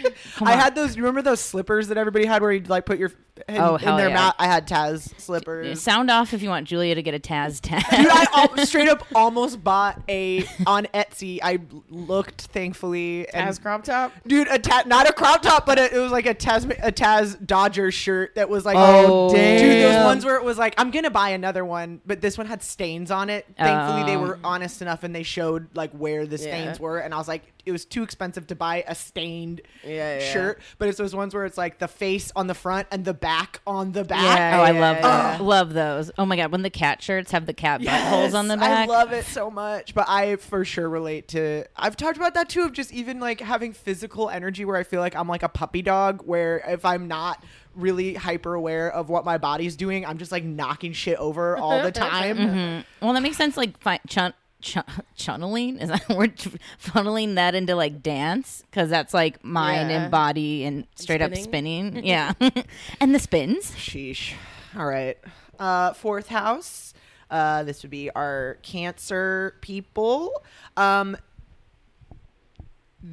[0.42, 0.96] I had those.
[0.96, 3.12] You remember those slippers that everybody had, where you'd like put your
[3.48, 4.16] in, Oh, in hell their yeah.
[4.16, 4.36] mouth.
[4.40, 5.82] I had Taz slippers.
[5.82, 7.84] Sound off if you want Julia to get a Taz tag.
[7.90, 11.40] Dude, I al- straight up almost bought a on Etsy.
[11.42, 11.60] I
[11.90, 14.12] looked thankfully and As crop top.
[14.28, 16.92] dude a ta- not a crop top, but a, it was like a Taz a
[16.92, 19.40] Taz Dodgers shirt that was like Oh, dude
[19.84, 22.62] those ones where it was like I'm gonna buy another one, but this one had
[22.64, 23.46] stains on it.
[23.58, 24.22] Thankfully they Oh.
[24.22, 26.42] were honest enough and they showed like where the Yeah.
[26.44, 30.20] stains were, and I was like it was too expensive to buy a stained Yeah,
[30.20, 30.32] yeah.
[30.34, 33.14] shirt, but it's those ones where it's like the face on the front and the
[33.14, 34.22] back on the back.
[34.38, 34.60] Yeah.
[34.60, 35.38] Oh, I love yeah.
[35.38, 35.48] those.
[35.48, 36.12] Love those.
[36.18, 38.90] Oh my god, when the cat shirts have the cat buttholes on the back.
[38.90, 41.64] I love it so much, but I for sure relate to.
[41.78, 45.00] I've talked about that too of just even like having physical energy where I feel
[45.00, 47.44] like I'm like a puppy dog where if I'm not
[47.76, 51.82] really hyper aware of what my body's doing, I'm just like knocking shit over all
[51.84, 52.38] the time.
[52.38, 52.86] Mhm.
[53.02, 53.56] Well, that makes sense.
[53.56, 54.84] Like fi- chun- chun-
[55.16, 56.38] channeling is that word?
[56.84, 60.02] Funneling that into like dance because that's like mind Yeah.
[60.04, 61.92] and body and straight up Spinning.
[61.94, 62.06] spinning.
[62.06, 62.34] yeah,
[63.00, 63.72] and the spins.
[63.72, 64.34] Sheesh.
[64.78, 65.18] All right.
[65.60, 66.94] Uh, fourth house.
[67.30, 70.32] Uh, this would be our Cancer people.
[70.78, 71.16] Um,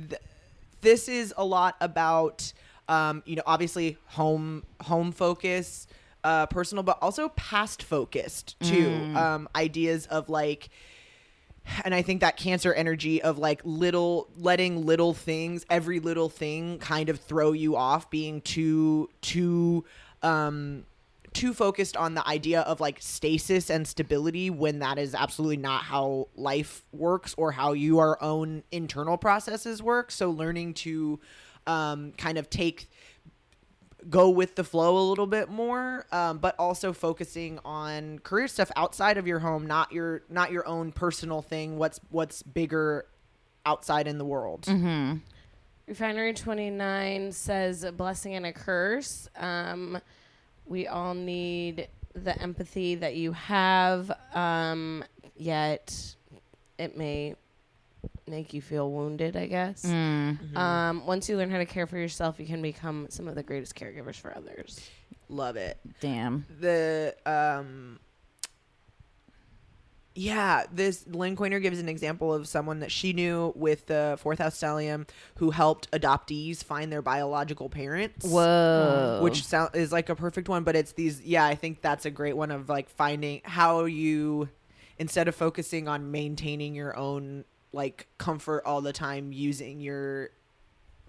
[0.09, 0.21] th-
[0.81, 2.53] this is a lot about,
[2.89, 5.87] um, you know, obviously home home focus,
[6.25, 8.89] uh, personal, but also past focused too.
[9.15, 10.69] Um, ideas of like
[11.85, 16.79] and I think that cancer energy of like little letting little things, every little thing
[16.79, 19.85] kind of throw you off being too too
[20.23, 20.85] um
[21.33, 25.83] too focused on the idea of like stasis and stability when that is absolutely not
[25.83, 30.11] how life works or how your own internal processes work.
[30.11, 31.21] So learning to
[31.67, 32.89] um kind of take
[34.09, 38.71] go with the flow a little bit more um, but also focusing on career stuff
[38.77, 43.07] outside of your home not your not your own personal thing what's what's bigger
[43.65, 45.17] outside in the world Mm-hmm.
[45.89, 49.29] Refinery 29 says a blessing and a curse.
[49.37, 50.01] Um,
[50.67, 55.05] we all need the empathy that you have, um,
[55.37, 56.17] yet
[56.77, 57.37] it may
[58.29, 59.83] make you feel wounded, I guess.
[59.85, 60.57] Mm.
[60.57, 63.43] Um, once you learn how to care for yourself, you can become some of the
[63.43, 64.81] greatest caregivers for others.
[65.29, 66.47] love it Damn.
[66.61, 67.99] the um
[70.15, 74.39] yeah this lynn Koiner gives an example of someone that she knew with the fourth
[74.39, 75.07] house stellium
[75.37, 79.19] who helped adoptees find their biological parents Whoa.
[79.23, 82.11] which sound is like a perfect one but it's these yeah i think that's a
[82.11, 84.49] great one of like finding how you
[84.99, 87.45] instead of focusing on maintaining your own
[87.77, 90.31] like comfort all the time using your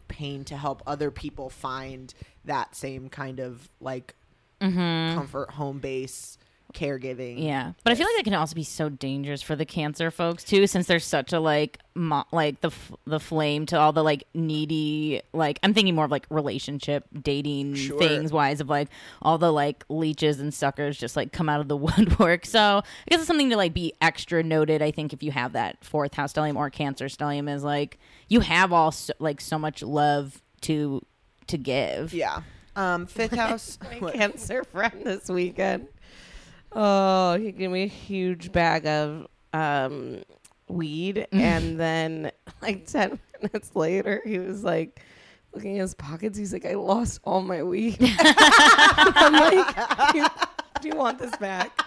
[0.08, 2.14] pain to help other people find
[2.46, 4.14] that same kind of like
[4.60, 5.16] Mm-hmm.
[5.16, 6.40] comfort home base
[6.78, 10.12] caregiving Yeah, but I feel like it can also be so dangerous for the cancer
[10.12, 13.92] folks too, since there's such a like, mo- like the f- the flame to all
[13.92, 17.98] the like needy, like I'm thinking more of like relationship dating Sure.
[17.98, 18.90] things wise of like
[19.22, 22.46] all the like leeches and suckers just like come out of the woodwork.
[22.46, 24.82] So I guess it's something to like be extra noted.
[24.82, 27.98] I think if you have that fourth house stellium or cancer stellium is like
[28.30, 31.02] you have all so, like so much love to
[31.48, 32.14] to give.
[32.14, 32.42] yeah
[32.76, 35.88] um fifth house My cancer friend this weekend.
[36.72, 40.22] Oh, he gave me a huge bag of um,
[40.68, 45.02] weed, and then like ten minutes later, he was like
[45.54, 46.38] looking in his pockets.
[46.38, 50.28] He's like, "I lost all my weed." I'm like, "Do you-
[50.82, 51.82] "Do you want this back?"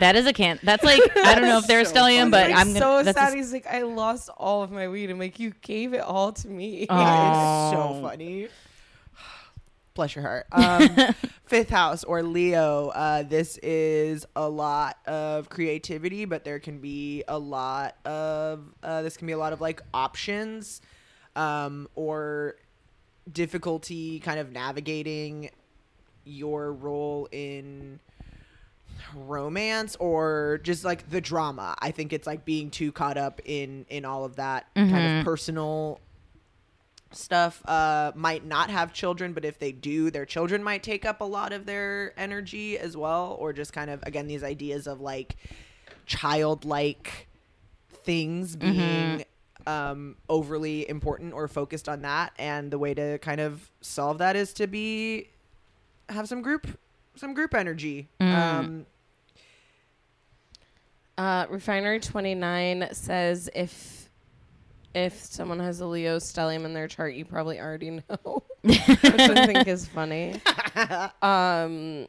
[0.00, 0.58] That is a can.
[0.62, 2.30] That's like I don't know if they're a funny.
[2.30, 2.78] but I'm gonna.
[2.78, 3.34] so that's sad.
[3.34, 6.48] He's like, "I lost all of my weed." I'm like, "You gave it all to
[6.48, 6.96] me." Oh.
[6.96, 8.48] That is so funny
[10.00, 10.96] bless your heart um
[11.44, 17.22] fifth house or leo uh this is a lot of creativity but there can be
[17.28, 20.80] a lot of uh this can be a lot of like options
[21.36, 22.56] um or
[23.30, 25.50] difficulty kind of navigating
[26.24, 28.00] your role in
[29.14, 33.84] romance or just like the drama i think it's like being too caught up in
[33.88, 35.18] in all of that kind Mhm.
[35.20, 36.00] of personal
[37.12, 41.20] stuff uh might not have children but if they do their children might take up
[41.20, 45.00] a lot of their energy as well or just kind of again these ideas of
[45.00, 45.36] like
[46.06, 47.28] childlike
[48.04, 49.24] things being
[49.66, 52.32] um overly important or focused on that.
[52.38, 55.28] And the way to kind of solve that is to be
[56.08, 56.66] have some group
[57.16, 58.08] some group energy.
[58.20, 58.34] Mm.
[58.34, 58.86] um
[61.18, 63.99] Uh, Refinery 29 says if
[64.94, 69.46] if someone has a Leo stellium in their chart, you probably already know, which I
[69.46, 70.40] think is funny.
[71.22, 72.06] Um,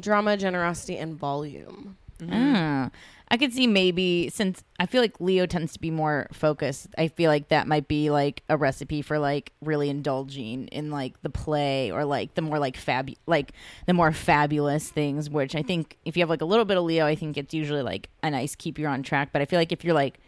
[0.00, 1.96] drama, generosity, and volume.
[2.30, 2.90] Ah.
[3.28, 6.88] I could see maybe since I feel like Leo tends to be more focused.
[6.98, 11.20] I feel like that might be like a recipe for like really indulging in like
[11.22, 13.52] the play or like the more like fab like
[13.86, 15.30] the more fabulous things.
[15.30, 17.54] Which I think if you have like a little bit of Leo, I think it's
[17.54, 19.30] usually like a nice keep you on track.
[19.32, 20.20] But I feel like if you're like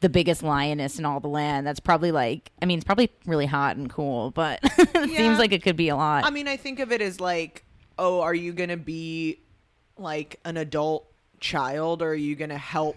[0.00, 3.46] the biggest lioness in all the land, that's probably like I mean it's probably really
[3.46, 5.16] hot and cool, but it Yeah.
[5.16, 6.24] seems like it could be a lot.
[6.24, 7.64] I mean, I think of it as like,
[7.98, 9.40] oh, are you gonna be
[9.96, 11.06] like an adult
[11.38, 12.96] child, or are you gonna help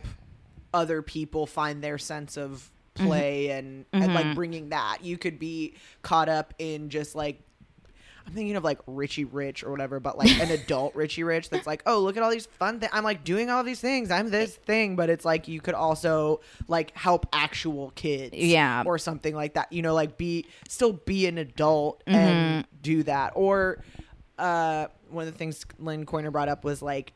[0.74, 3.08] other people find their sense of mm-hmm.
[3.08, 4.36] play and and like mm-hmm.
[4.36, 4.99] bringing that?
[5.01, 7.41] You could be caught up in just like.
[8.26, 11.68] I'm thinking of like Richie Rich or whatever, but like an adult Richie Rich that's
[11.68, 12.92] like, oh, look at all these fun things.
[12.94, 14.12] I'm like doing all these things.
[14.12, 18.84] I'm this thing, but it's like you could also like help actual kids, Yeah.
[18.86, 19.72] or something like that.
[19.74, 23.34] You know, like be still be an adult and do that.
[23.36, 23.84] Or
[24.40, 27.14] uh, one of the things Lynn Koiner brought up was like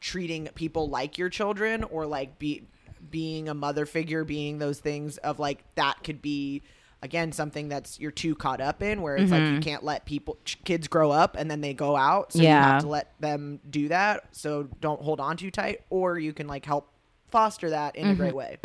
[0.00, 2.62] treating people like your children, or like be
[3.10, 6.62] being a mother figure, being those things of like that could be
[7.04, 10.38] again something that's you're too caught up in where it's like you can't let people
[10.64, 12.32] kids grow up and then they go out.
[12.32, 14.24] So you have to let them do that.
[14.32, 16.88] So don't hold on too tight or you can like help
[17.28, 18.56] foster that in a great way.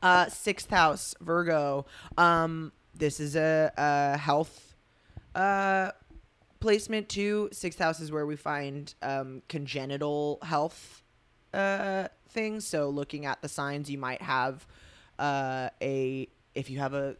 [0.00, 1.84] Uh sixth house virgo.
[2.16, 4.76] Um this is a, a health
[5.34, 5.90] uh
[6.60, 7.48] placement too.
[7.52, 11.02] Sixth house is where we find um congenital health
[11.52, 12.64] uh things.
[12.64, 14.66] So looking at the signs you might have
[15.18, 17.16] uh a if you have a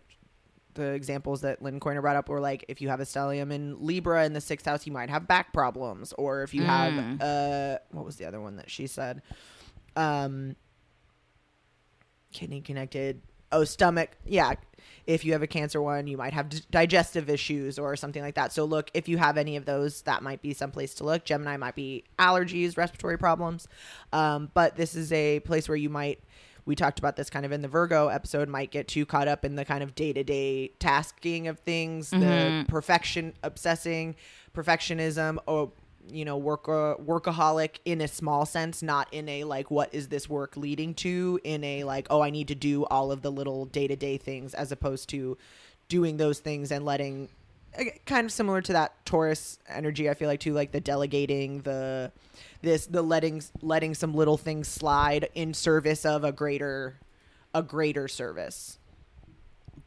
[0.75, 3.85] the examples that Lynn Koiner brought up were like if you have a stellium in
[3.85, 7.79] Libra in the sixth house, you might have back problems, or if you have uh
[7.91, 9.23] what was the other one that she said,
[9.97, 10.55] um,
[12.33, 13.23] kidney connected,
[13.53, 14.55] oh stomach, yeah.
[15.07, 18.35] If you have a cancer one, you might have d- digestive issues or something like
[18.35, 18.53] that.
[18.53, 21.25] So look, if you have any of those, that might be some place to look.
[21.25, 23.67] Gemini might be allergies, respiratory problems,
[24.13, 26.21] um, but this is a place where you might
[26.69, 29.43] we talked about this kind of in the Virgo episode, might get too caught up
[29.43, 32.71] in the kind of day to day tasking of things, the mm-hmm.
[32.71, 34.15] perfection obsessing,
[34.55, 35.73] perfectionism, or
[36.13, 40.09] you know, work uh, workaholic in a small sense, not in a like what is
[40.09, 43.33] this work leading to, in a like oh I need to do all of the
[43.33, 45.39] little day to day things, as opposed to
[45.89, 47.31] doing those things and letting
[47.79, 50.11] uh, kind of similar to that Taurus energy.
[50.11, 52.13] I feel like too, like the delegating, the
[52.63, 56.99] this, the letting letting some little things slide in service of a greater
[57.55, 58.79] a greater service.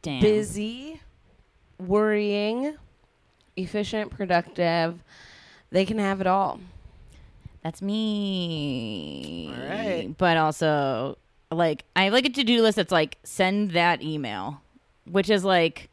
[0.02, 0.20] Damn.
[0.20, 1.00] busy,
[1.78, 2.76] worrying,
[3.56, 5.02] efficient, productive.
[5.70, 6.58] They can have it all.
[7.62, 9.52] That's me.
[9.56, 10.14] All right.
[10.18, 11.18] But also,
[11.52, 14.60] like, I have like a to do list that's like, send that email,
[15.04, 15.88] which is like,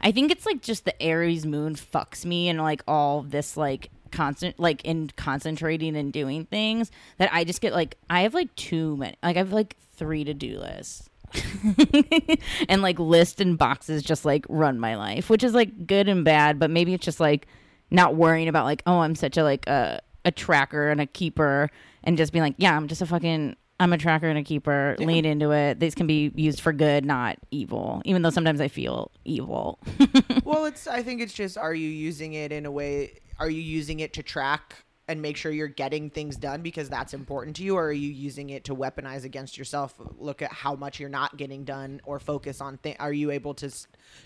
[0.00, 3.90] I think it's like just the Aries moon fucks me and like all this like
[4.10, 8.54] constant, like in concentrating and doing things that I just get like, I have like
[8.56, 11.08] too many, like, I have like three to do lists.
[12.70, 16.24] and like list and boxes just like run my life, which is like good and
[16.24, 17.46] bad, but maybe it's just like
[17.90, 21.70] not worrying about like, oh, I'm such a like a a tracker and a keeper
[22.04, 24.96] and just being like, yeah, I'm just a fucking I'm a tracker and a keeper.
[24.98, 25.78] Lean into it.
[25.78, 28.02] These can be used for good, not evil.
[28.04, 29.78] Even though sometimes I feel evil.
[30.44, 33.20] well, it's I think it's just are you using it in a way?
[33.38, 37.14] Are you using it to track and make sure you're getting things done because that's
[37.14, 39.94] important to you, or are you using it to weaponize against yourself?
[40.18, 42.78] Look at how much you're not getting done, or focus on.
[42.78, 43.70] Th- are you able to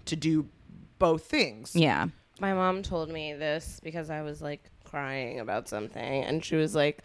[0.06, 0.48] to do
[0.98, 1.76] both things?
[1.76, 2.08] yeah.
[2.40, 6.74] My mom told me this because I was like crying about something, and she was
[6.74, 7.04] like,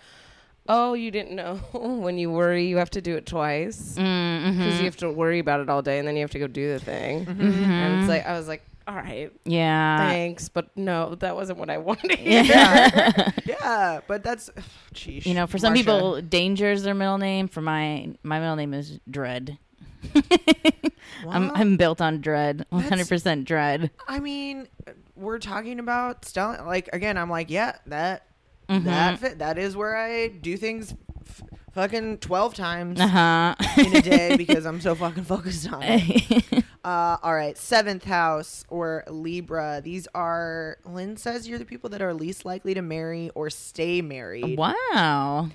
[0.68, 4.80] "Oh, you didn't know when you worry, you have to do it twice because Mm-hmm.
[4.80, 6.74] you have to worry about it all day, and then you have to go do
[6.74, 9.98] the thing." And it's like I was like, "All right, Yeah.
[10.08, 14.50] thanks, but no, that wasn't what I wanted." to yeah, yeah, but that's,
[14.94, 15.26] sheesh.
[15.26, 15.78] You know, for some Marsha.
[15.78, 17.48] people, danger is their middle name.
[17.48, 19.58] For my my middle name is dread.
[21.28, 22.66] I'm I'm built on dread.
[22.70, 23.92] 100 percent dread.
[24.08, 24.68] I mean,
[25.16, 26.64] we're talking about Stella.
[26.66, 28.24] Like again, I'm like, yeah, that
[28.70, 28.84] Mm-hmm.
[28.84, 30.94] that fit, that is where I do things,
[31.78, 33.56] fucking twelve times Uh huh.
[33.78, 36.64] in a day because I'm so fucking focused on it.
[36.84, 39.82] Uh, all right, seventh house or Libra.
[39.84, 44.02] These are Lynn says you're the people that are least likely to marry or stay
[44.02, 45.50] married wow.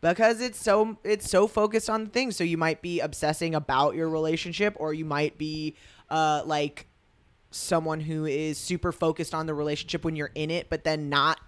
[0.00, 2.34] because it's so it's so focused on things.
[2.34, 5.76] So you might be obsessing about your relationship, or you might be
[6.08, 6.86] uh, like
[7.50, 11.40] someone who is super focused on the relationship when you're in it, but then not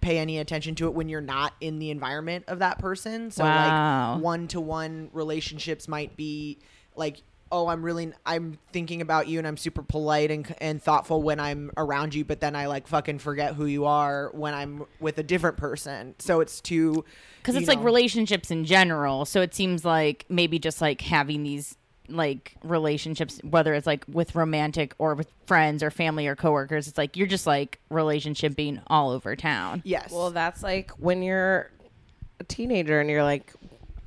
[0.00, 3.30] pay any attention to it when you're not in the environment of that person.
[3.30, 4.12] So Wow.
[4.14, 6.58] like one to one relationships might be
[6.96, 7.22] like
[7.52, 11.38] oh i'm really i'm thinking about you and i'm super polite and, and thoughtful when
[11.38, 15.18] i'm around you but then i like fucking forget who you are when i'm with
[15.18, 17.04] a different person so it's too
[17.36, 19.26] because it's like relationships in general.
[19.26, 21.76] So it seems like maybe just like having these
[22.08, 26.98] like relationships, whether it's like with romantic or with friends or family or coworkers, it's
[26.98, 29.80] like you're just like relationship being all over town.
[29.84, 31.70] yes Well, that's like when you're
[32.40, 33.52] a teenager and you're like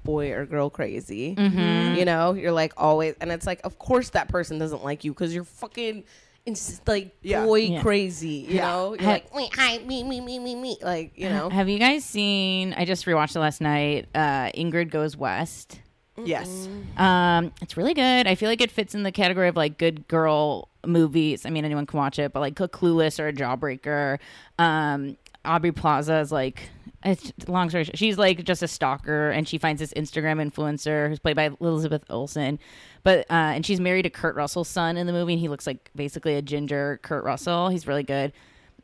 [0.03, 1.35] boy or girl crazy.
[1.37, 5.11] You know, you're like always, and it's like, of course that person doesn't like you
[5.11, 6.03] because you're fucking.
[6.45, 7.43] It's like Yeah.
[7.43, 7.81] boy Yeah.
[7.81, 8.67] crazy, you Yeah.
[8.67, 8.93] know.
[8.93, 11.49] You're Ha- like, wait, hi, me, me, me, me, me, like you know.
[11.49, 12.73] Have you guys seen?
[12.77, 14.07] I just rewatched it last night.
[14.15, 15.81] Uh, Ingrid Goes West.
[16.23, 18.25] Yes Um, it's really good.
[18.27, 21.45] I feel like it fits in the category of like good girl movies.
[21.45, 24.17] I mean, anyone can watch it, but like a Clueless or a Jawbreaker.
[24.57, 26.69] Um, Aubrey Plaza is like.
[27.05, 27.83] It's long story.
[27.83, 31.51] short, She's like just a stalker, and she finds this Instagram influencer who's played by
[31.61, 32.57] Elizabeth Olsen,
[33.03, 35.67] but uh, and she's married to Kurt Russell's son in the movie, and he looks
[35.67, 37.69] like basically a ginger Kurt Russell.
[37.69, 38.33] He's really good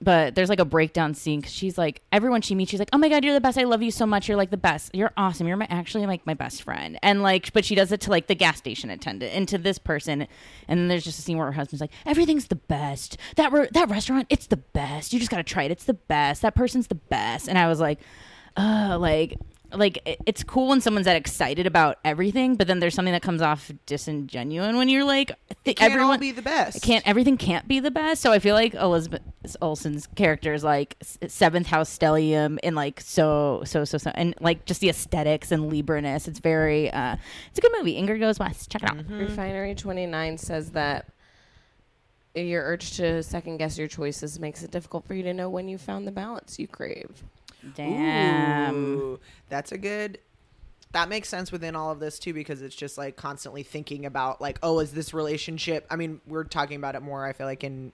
[0.04, 2.98] but there's like a breakdown scene because she's like everyone she meets she's like oh
[2.98, 3.58] my god you're the best.
[3.58, 4.28] I love you so much.
[4.28, 4.94] You're like the best.
[4.94, 5.48] You're awesome.
[5.48, 7.00] You're my actually like my best friend.
[7.02, 9.78] And like but she does it to like the gas station attendant and to this
[9.78, 10.28] person.
[10.68, 13.18] And then there's just a scene where her husband's like everything's the best.
[13.36, 15.14] That re- that restaurant it's the best.
[15.14, 15.72] You just gotta try it.
[15.72, 16.42] It's the best.
[16.42, 17.48] That person's the best.
[17.48, 18.00] And i was like
[18.58, 19.38] uh like
[19.74, 23.42] like it's cool when someone's that excited about everything but then there's something that comes
[23.42, 25.32] off disingenuine when you're like
[25.64, 26.78] th- can't all everyone be the best.
[26.78, 28.22] it can't everything can't be the best.
[28.22, 29.22] So i feel like elizabeth
[29.62, 30.96] olsen's character is like
[31.28, 35.70] seventh house stellium and like so so so so and like just the aesthetics and
[35.70, 36.28] libra-ness.
[36.28, 37.18] It's very uh
[37.50, 37.96] it's a good movie.
[38.02, 38.72] Ingrid Goes West.
[38.72, 39.10] Check it out.
[39.10, 41.08] Refinery 29 says that
[42.36, 45.68] your urge to second guess your choices makes it difficult for you to know when
[45.68, 47.24] you found the balance you crave.
[47.76, 50.20] Damn Ooh, that's a good.
[50.92, 54.42] That makes sense within all of this too, because it's just like constantly thinking about
[54.42, 55.88] like, oh, is this relationship?
[55.90, 57.26] I mean, we're talking about it more.
[57.26, 57.94] I feel like in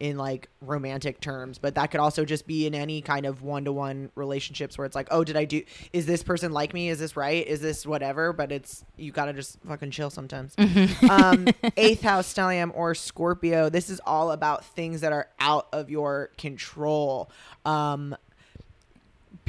[0.00, 3.66] in like romantic terms, but that could also just be in any kind of one
[3.66, 5.62] to one relationships where it's like, oh, did I do?
[5.92, 6.88] Is this person like me?
[6.88, 7.46] Is this right?
[7.46, 8.32] Is this whatever?
[8.32, 10.54] But it's you gotta just fucking chill sometimes.
[11.10, 11.46] um,
[11.76, 13.68] eighth house stellium or Scorpio.
[13.68, 17.30] This is all about things that are out of your control.
[17.66, 18.16] Um,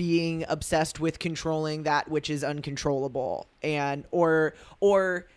[0.02, 5.28] being obsessed with controlling that which is uncontrollable and or or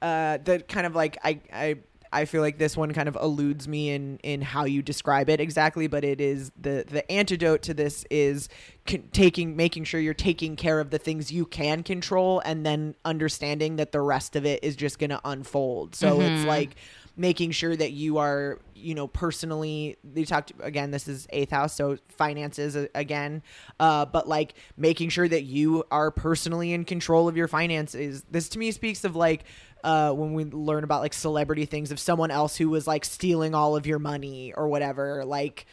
[0.00, 1.76] uh the kind of like i i
[2.10, 5.40] I feel like this one kind of eludes me in in how you describe it
[5.40, 8.48] exactly, but it is the the antidote to this is
[8.86, 12.94] con- taking making sure you're taking care of the things you can control, and then
[13.04, 15.96] understanding that the rest of it is just going to unfold.
[15.96, 16.76] So it's like
[17.16, 21.74] making sure that you are you know personally they talked again this is eighth house
[21.74, 23.40] so finances uh, again
[23.78, 28.24] uh but like making sure that you are personally in control of your finances.
[28.30, 29.44] This to me speaks of like
[29.84, 33.54] uh when we learn about like celebrity things of someone else who was like stealing
[33.54, 35.66] all of your money or whatever like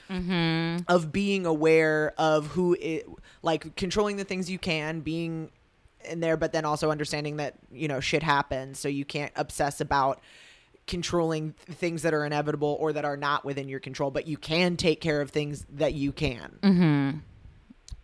[0.88, 3.08] of being aware of who it
[3.42, 5.50] like controlling the things you can being
[6.04, 9.80] in there but then also understanding that you know shit happens so you can't obsess
[9.82, 10.20] about
[10.88, 14.76] controlling things that are inevitable or that are not within your control but you can
[14.78, 16.58] take care of things that you can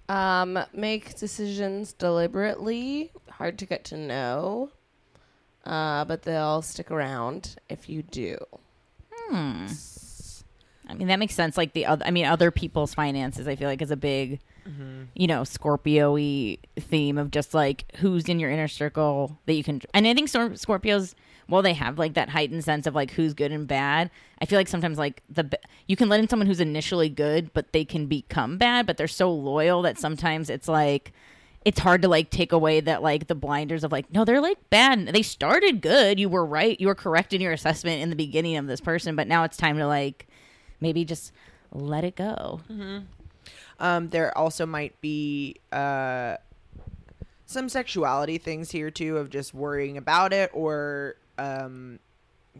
[0.09, 3.11] Um, make decisions deliberately.
[3.29, 4.69] Hard to get to know,
[5.65, 8.37] uh, but they'll stick around if you do.
[10.89, 11.57] I mean, that makes sense.
[11.57, 15.03] Like the other, I mean, other people's finances, I feel like is a big, mm-hmm.
[15.15, 19.81] you know, Scorpio-y theme of just like who's in your inner circle that you can.
[19.93, 21.13] And I think Scorpios,
[21.47, 24.09] while they have like that heightened sense of like who's good and bad,
[24.41, 27.73] I feel like sometimes like the you can let in someone who's initially good, but
[27.73, 31.11] they can become bad, but they're so loyal that sometimes it's like.
[31.65, 34.69] It's hard to like take away that like the blinders of like no they're like
[34.69, 38.15] bad they started good you were right you were correct in your assessment in the
[38.15, 40.27] beginning of this person but now it's time to like
[40.79, 41.31] maybe just
[41.71, 42.61] let it go.
[43.79, 46.37] um there also might be uh
[47.45, 51.99] some sexuality things here too of just worrying about it or um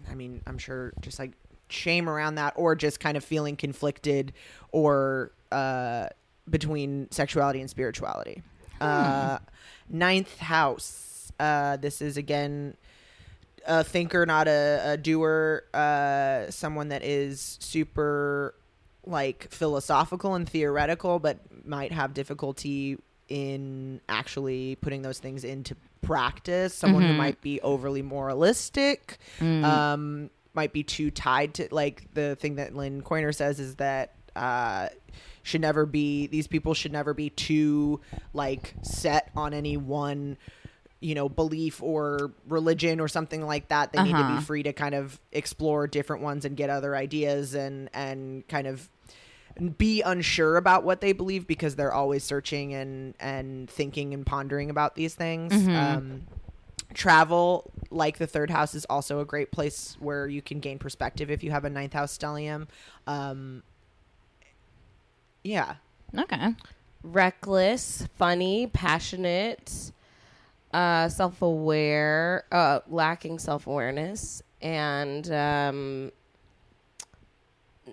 [0.09, 1.31] i mean i'm sure just like
[1.69, 4.31] shame around that or just kind of feeling conflicted
[4.71, 6.07] or uh
[6.49, 8.41] between sexuality and spirituality.
[8.79, 9.39] Uh
[9.89, 12.75] ninth house uh this is again
[13.67, 18.55] a thinker, not a, a doer, uh, someone that is super
[19.05, 22.97] like philosophical and theoretical, but might have difficulty
[23.29, 26.73] in actually putting those things into practice.
[26.73, 32.55] Someone who might be overly moralistic, um, might be too tied to like the thing
[32.55, 34.87] that Lynn Koiner says is that uh,
[35.43, 37.99] should never be these people should never be too
[38.33, 40.37] like set on any one
[40.99, 43.91] you know belief or religion or something like that.
[43.91, 44.25] They need to Uh-huh.
[44.25, 48.67] be free to kind of explore different ones and get other ideas and and kind
[48.67, 48.89] of
[49.77, 54.69] be unsure about what they believe because they're always searching and and thinking and pondering
[54.69, 55.69] about these things.
[55.73, 56.27] Um
[56.93, 61.29] travel like the third house is also a great place where you can gain perspective
[61.29, 62.67] if you have a ninth house stellium.
[63.07, 63.63] Um
[65.43, 65.75] yeah.
[66.17, 66.55] Okay.
[67.03, 69.91] reckless, funny, passionate,
[70.73, 76.11] uh, self aware, uh, lacking self awareness, and um,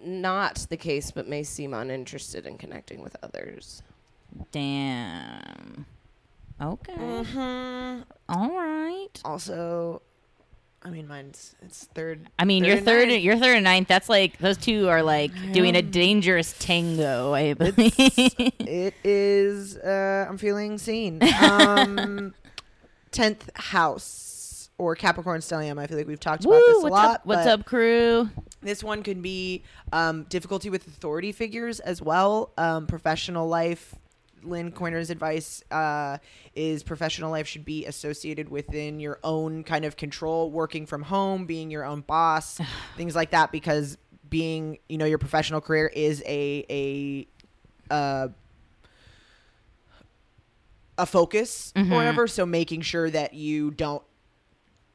[0.04, 3.82] not the case, but may seem uninterested in connecting with others.
[4.50, 5.86] Damn.
[6.60, 6.92] Okay.
[6.94, 8.02] Mm-hmm.
[8.28, 9.08] All right.
[9.24, 10.00] also
[10.86, 13.22] i mean mine's it's third I mean, third your and third, ninth.
[13.22, 13.88] your third and ninth.
[13.88, 17.32] That's like those two are like doing a dangerous tango.
[17.32, 17.94] I believe.
[17.98, 22.34] it is uh i'm feeling seen um
[23.14, 26.64] 10th house or capricorn stellium i feel like we've talked about Woo!
[26.66, 27.26] this a What's lot up?
[27.26, 28.28] What's up, crew?
[28.60, 29.62] this one could be
[29.92, 33.94] um difficulty with authority figures as well um professional life
[34.46, 36.18] Lynn Koiner's advice uh,
[36.54, 41.46] is professional life should be associated within your own kind of control, working from home,
[41.46, 42.60] being your own boss,
[42.96, 43.52] things like that.
[43.52, 43.96] Because
[44.28, 47.26] being, you know, your professional career is a a
[47.92, 48.28] uh,
[50.98, 51.90] a focus Mhm.
[51.90, 52.26] or whatever.
[52.26, 54.02] So making sure that you don't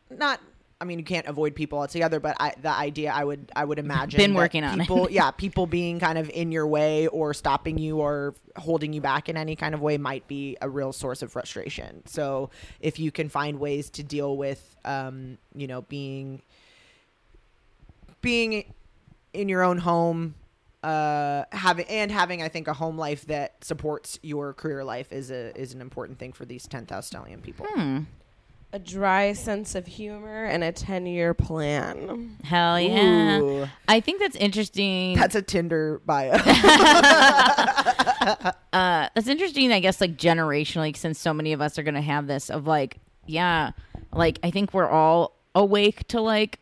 [0.09, 0.39] not.
[0.81, 3.79] I mean, you can't avoid people altogether, but I, the idea I would I would
[3.79, 4.83] imagine Been working on it.
[4.83, 9.01] people, yeah, people being kind of in your way or stopping you or holding you
[9.01, 12.01] back in any kind of way might be a real source of frustration.
[12.07, 12.49] So
[12.79, 16.41] if you can find ways to deal with, um, you know, being
[18.21, 18.73] being
[19.33, 20.35] in your own home,
[20.83, 25.31] uh, having and having, I think, a home life that supports your career life is
[25.31, 27.65] a is an important thing for these tenth house stellium people.
[27.67, 28.01] Hmm.
[28.71, 32.37] A dry sense of humor and a 10 year plan.
[32.43, 33.39] Hell yeah.
[33.39, 35.15] Ooh, I think that's interesting.
[35.15, 36.33] that's a Tinder bio.
[36.33, 39.71] uh, that's interesting.
[39.71, 42.99] I guess like generationally, since so many of us are gonna have this of like,
[43.25, 43.71] yeah,
[44.13, 46.59] like I think we're all awake to like,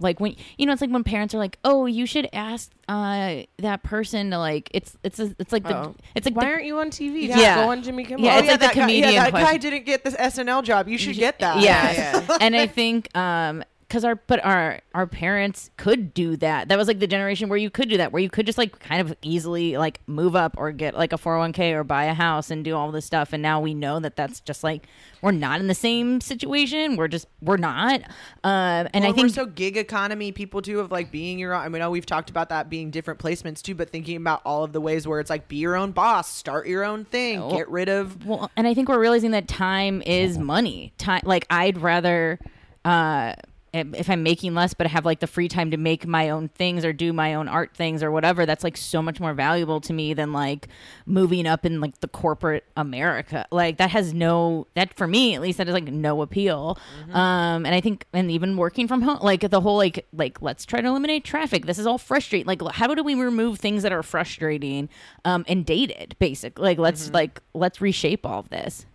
[0.00, 3.42] like when you know, it's like when parents are like, oh, you should ask uh
[3.58, 5.94] that person to like, it's it's a, it's like the Oh.
[6.14, 7.28] it's like Why the, aren't you on TV?
[7.28, 7.36] Yeah.
[7.36, 8.24] Just go on Jimmy Kimmel.
[8.24, 10.14] Yeah, oh it's yeah, like the that guy, comedian yeah, that guy didn't get this
[10.14, 10.88] SNL job.
[10.88, 11.60] You should get that.
[11.60, 12.38] Yeah.
[12.40, 16.68] and I think um because our but our our parents could do that.
[16.68, 18.78] That was like the generation where you could do that, where you could just like
[18.78, 22.52] kind of easily like move up or get like a 401k or buy a house
[22.52, 23.32] and do all this stuff.
[23.32, 24.86] And now we know that that's just like
[25.22, 26.94] we're not in the same situation.
[26.94, 28.02] We're just we're not.
[28.44, 31.52] Um, and Well, I think we're so gig economy people too of like being your
[31.52, 31.62] own.
[31.62, 34.40] I mean, I know we've talked about that being different placements too, but thinking about
[34.44, 37.40] all of the ways where it's like be your own boss, start your own thing,
[37.40, 38.24] Well- get rid of.
[38.24, 40.92] Well, and I think we're realizing that time is money.
[40.96, 42.38] Time, like I'd rather,
[42.84, 43.34] uh,
[43.72, 46.30] if if I'm making less, but I have like the free time to make my
[46.30, 49.34] own things or do my own art things or whatever, that's like so much more
[49.34, 50.68] valuable to me than like
[51.06, 53.46] moving up in like the corporate America.
[53.50, 56.78] Like that has no that for me at least that is like no appeal.
[57.12, 60.64] Um, and I think and even working from home, like the whole like like let's
[60.64, 61.66] try to eliminate traffic.
[61.66, 62.46] This is all frustrating.
[62.46, 64.88] Like how do we remove things that are frustrating
[65.24, 66.16] um, and dated?
[66.18, 68.86] Basically, like let's like let's reshape all of this.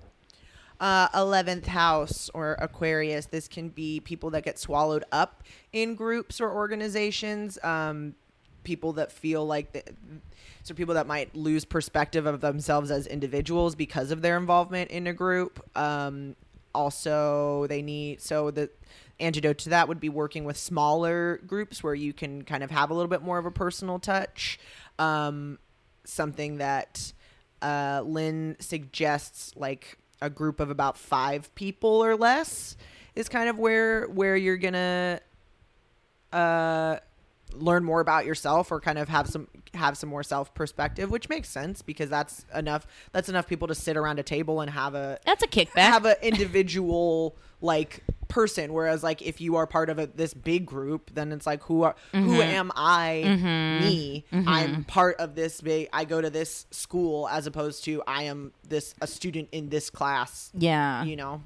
[0.79, 3.27] Uh, 11th house or Aquarius.
[3.27, 7.57] This can be people that get swallowed up in groups or organizations.
[7.63, 8.15] Um,
[8.65, 9.83] people that feel like the,
[10.63, 15.07] so people that might lose perspective of themselves as individuals because of their involvement in
[15.07, 15.63] a group.
[15.77, 16.35] Um,
[16.73, 18.69] also, they need so the
[19.19, 22.89] antidote to that would be working with smaller groups where you can kind of have
[22.89, 24.59] a little bit more of a personal touch.
[24.99, 25.59] Um,
[26.03, 27.13] something that
[27.61, 32.75] uh, Lynn suggests, like a group of about five people or less,
[33.15, 35.19] is kind of where where you're gonna
[36.33, 36.97] uh,
[37.53, 41.27] learn more about yourself or kind of have some have some more self perspective, which
[41.29, 42.87] makes sense because that's enough.
[43.11, 45.75] That's enough people to sit around a table and have a That's a kickback.
[45.75, 50.65] have an individual like person whereas like if you are part of a, this big
[50.65, 52.25] group then it's like who are Mm-hmm.
[52.27, 57.47] who am i me i'm part of this big i go to this school as
[57.47, 61.03] opposed to i am this a student in this class yeah.
[61.03, 61.41] you know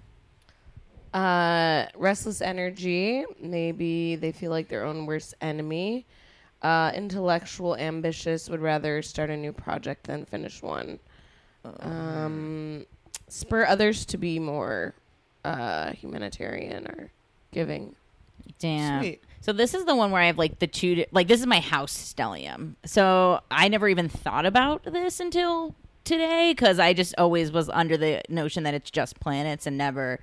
[1.14, 3.26] Uh, restless energy.
[3.42, 6.06] Maybe they feel like their own worst enemy.
[6.62, 11.00] Uh, intellectual, ambitious, would rather start a new project than finish one.
[11.80, 12.86] Um,
[13.28, 14.94] spur others to be more
[15.44, 17.12] uh, humanitarian or
[17.52, 17.96] giving.
[18.60, 19.02] Damn.
[19.02, 19.24] Sweet.
[19.42, 21.60] So this is the one where I have like the two, like this is my
[21.60, 22.76] house stellium.
[22.86, 27.96] So I never even thought about this until today because I just always was under
[27.96, 30.20] the notion that it's just planets and never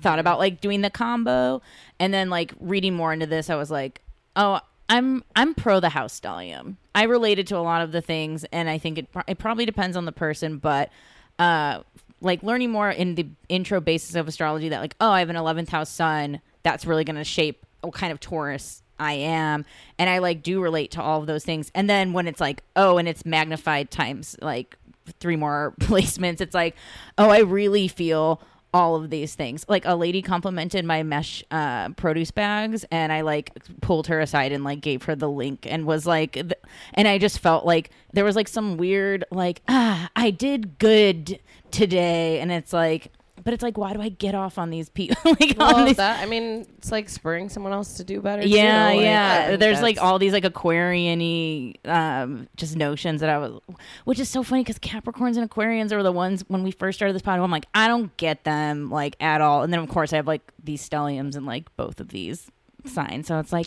[0.00, 1.62] thought about like doing the combo,
[1.98, 4.00] and then like reading more into this, I was like,
[4.36, 6.76] oh, I'm I'm pro the house stellium.
[6.94, 9.96] I related to a lot of the things, and I think it it probably depends
[9.96, 10.90] on the person, but
[11.38, 11.80] uh,
[12.20, 15.36] like learning more in the intro basis of astrology that like oh, I have an
[15.36, 19.64] eleventh house sun, that's really going to shape what kind of Taurus I am,
[19.98, 21.70] and I like do relate to all of those things.
[21.74, 24.76] And then when it's like oh, and it's magnified times like
[25.18, 26.76] three more placements, it's like
[27.18, 28.42] oh, I really feel
[28.72, 29.64] all of these things.
[29.68, 34.52] Like a lady complimented my mesh uh, produce bags, and I like pulled her aside
[34.52, 36.52] and like gave her the link and was like, th-
[36.94, 41.40] and I just felt like there was like some weird like ah, I did good
[41.70, 43.12] today, and it's like.
[43.44, 45.16] But it's like, why do I get off on these people?
[45.40, 48.42] like on Well, these that I mean, it's like spurring someone else to do better.
[48.46, 49.00] yeah, too.
[49.00, 49.56] Yeah.
[49.56, 53.60] There's like all these like Aquarian-y um, just notions that I was,
[54.04, 57.14] which is so funny because Capricorns and Aquarians are the ones when we first started
[57.14, 57.38] this pod.
[57.40, 59.62] I'm like, I don't get them like at all.
[59.62, 62.50] And then of course I have like these stelliums and like both of these
[62.86, 63.26] signs.
[63.26, 63.66] So it's like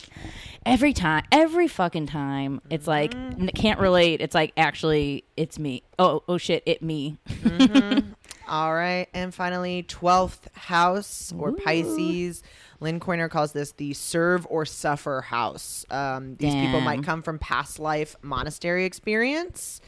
[0.66, 4.22] every time, every fucking time, it's like n- can't relate.
[4.22, 5.84] It's like actually it's me.
[6.00, 7.18] Oh, oh shit, it me.
[8.48, 9.07] All right.
[9.14, 12.44] And finally, 12th house or Pisces.
[12.80, 15.86] Lynn Koiner calls this the serve or suffer house.
[15.90, 19.80] Um, these people might come from past life monastery experience.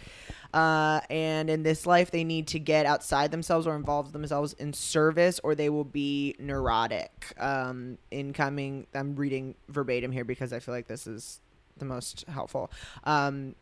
[0.54, 4.72] Uh, and in this life, they need to get outside themselves or involve themselves in
[4.72, 7.34] service, or they will be neurotic.
[7.38, 11.42] Um, incoming, I'm reading verbatim here because I feel like this is
[11.78, 12.72] the most helpful.
[13.04, 13.56] Um,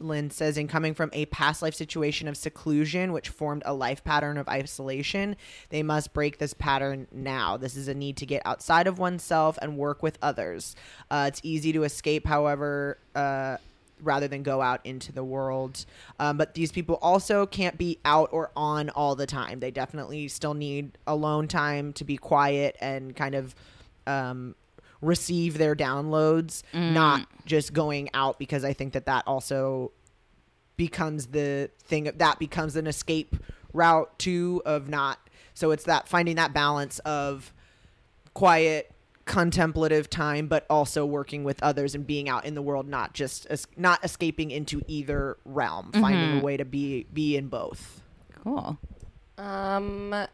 [0.00, 4.04] Lynn says, in coming from a past life situation of seclusion, which formed a life
[4.04, 5.36] pattern of isolation,
[5.70, 7.56] they must break this pattern now.
[7.56, 10.76] This is a need to get outside of oneself and work with others.
[11.10, 12.98] Uh, it's easy to escape, however.
[13.14, 13.56] Uh,
[14.02, 15.86] rather than go out into the world.
[16.18, 19.60] Um, but these people also can't be out or on all the time.
[19.60, 23.54] They definitely still need alone time to be quiet and kind of
[24.06, 24.56] um,
[25.04, 29.92] receive their downloads, not just going out because I think that that also
[30.76, 33.36] becomes the thing that becomes an escape
[33.72, 35.18] route too of not
[35.52, 37.52] so it's that finding that balance of
[38.34, 38.90] quiet
[39.24, 43.46] contemplative time but also working with others and being out in the world not just
[43.50, 48.00] es- not escaping into either realm finding a way to be be in both
[48.42, 48.76] Cool.
[49.38, 50.26] Um,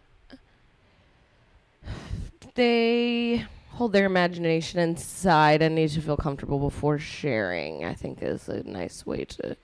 [2.55, 7.85] they hold their imagination inside and need to feel comfortable before sharing.
[7.85, 9.57] I think is a nice way to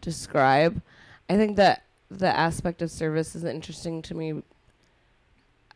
[0.00, 0.82] describe.
[1.28, 4.42] I think that the aspect of service is interesting to me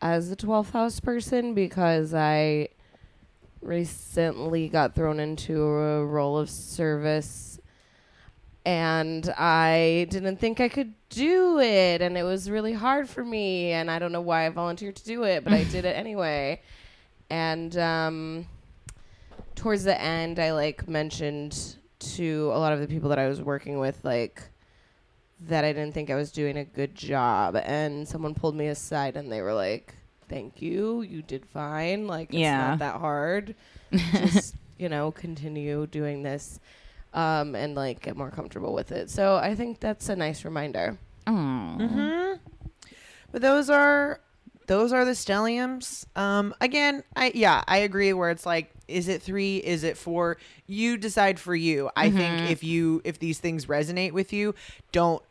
[0.01, 2.69] as a 12th house person because I
[3.61, 7.59] recently got thrown into a role of service
[8.65, 13.71] and I didn't think I could do it and it was really hard for me
[13.71, 16.61] and I don't know why I volunteered to do it but I did it anyway
[17.29, 18.45] and um
[19.55, 23.41] towards the end I like mentioned to a lot of the people that I was
[23.41, 24.41] working with like
[25.41, 27.55] that I didn't think I was doing a good job.
[27.55, 29.93] And someone pulled me aside and they were like
[30.29, 31.01] thank you.
[31.03, 32.05] You did fine.
[32.07, 32.69] Like it's Yeah.
[32.69, 33.55] not that hard.
[33.91, 36.59] Just you know continue doing this
[37.13, 39.09] um, and like get more comfortable with it.
[39.09, 40.97] So i think that's a nice reminder.
[41.25, 42.37] Oh.
[43.31, 44.19] but those are
[44.67, 46.05] those are the stelliums.
[46.15, 49.57] Um again i yeah i agree where it's like is it three?
[49.57, 50.37] Is it four?
[50.65, 51.89] You decide for you.
[51.97, 54.55] I think if you if these things resonate with you
[54.93, 55.21] don't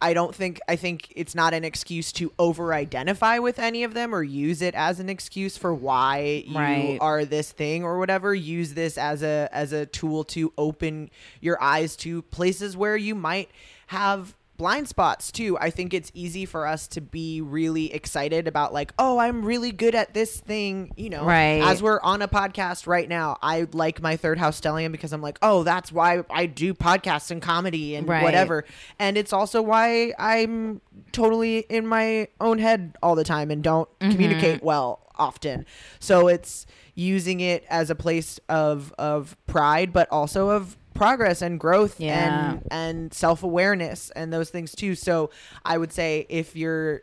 [0.00, 3.94] I don't think I think it's not an excuse to over identify with any of
[3.94, 6.98] them or use it as an excuse for why you Right.
[7.00, 8.34] are this thing or whatever.
[8.34, 11.10] Use this as a as a tool to open
[11.40, 13.48] your eyes to places where you might
[13.88, 15.58] have blind spots too.
[15.58, 19.72] I think it's easy for us to be really excited about like, oh, I'm really
[19.72, 21.24] good at this thing, you know.
[21.24, 21.60] Right.
[21.62, 25.22] As we're on a podcast right now, I like my third house stellium because I'm
[25.22, 28.22] like, oh, that's why I do podcasts and comedy and Right.
[28.22, 28.64] whatever.
[28.98, 30.80] And it's also why I'm
[31.12, 34.12] totally in my own head all the time and don't Mm-hmm.
[34.12, 35.64] communicate well often.
[36.00, 41.58] So it's using it as a place of of pride, but also of progress and
[41.60, 42.52] growth Yeah.
[42.52, 44.94] and and self-awareness and those things too.
[44.94, 45.30] So
[45.64, 47.02] I would say if you're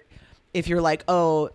[0.53, 1.49] if you're like, "Oh,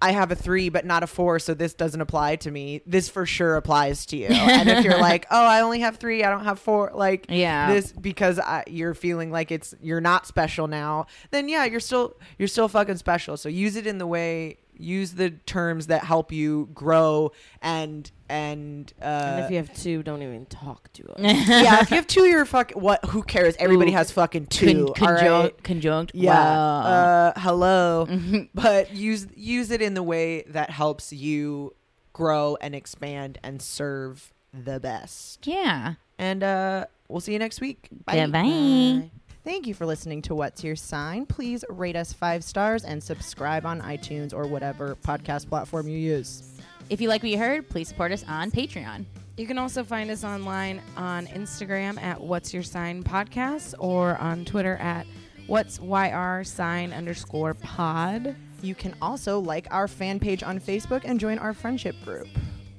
[0.00, 2.80] I have a three, but not a four, so this doesn't apply to me.
[2.86, 4.26] This for sure applies to you.
[4.26, 7.72] and if you're like, oh, I only have three, I don't have four, like Yeah.
[7.72, 12.16] this because I, you're feeling like it's you're not special now, then yeah, you're still
[12.36, 13.36] you're still fucking special.
[13.36, 18.92] So use it in the way use the terms that help you grow and and
[19.00, 21.20] uh and if you have two, don't even talk to us.
[21.20, 23.04] yeah, if you have two, you're fucking what?
[23.06, 23.54] Who cares?
[23.58, 23.96] Everybody Ooh.
[23.96, 24.92] has fucking two.
[24.96, 25.62] Con- right?
[25.62, 26.12] conjunct.
[26.14, 26.34] Yeah.
[26.34, 26.80] Wow.
[26.80, 28.08] Uh, hello.
[28.54, 31.74] but use use it in the way that helps you
[32.12, 35.46] grow and expand and serve the best.
[35.46, 35.94] yeah.
[36.18, 37.88] And uh, we'll see you next week.
[38.04, 38.16] Bye.
[38.16, 39.10] Goodbye.
[39.44, 41.26] Thank you for listening to What's Your Sign.
[41.26, 46.60] Please rate us five stars and subscribe on iTunes or whatever podcast platform you use.
[46.90, 49.04] If you like what you heard, please support us on Patreon.
[49.36, 54.44] You can also find us online on Instagram at What's Your Sign Podcast or on
[54.44, 55.08] Twitter at
[55.48, 58.36] What's YR sign underscore pod.
[58.62, 62.28] You can also like our fan page on Facebook and join our friendship group.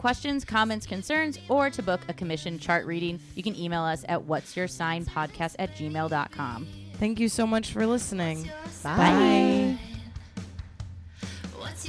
[0.03, 4.21] Questions, comments, concerns, or to book a commission chart reading, you can email us at
[4.21, 6.67] what's your sign podcast at gmail.com.
[6.95, 8.51] Thank you so much for listening.
[8.83, 9.77] Bye.
[11.57, 11.87] What's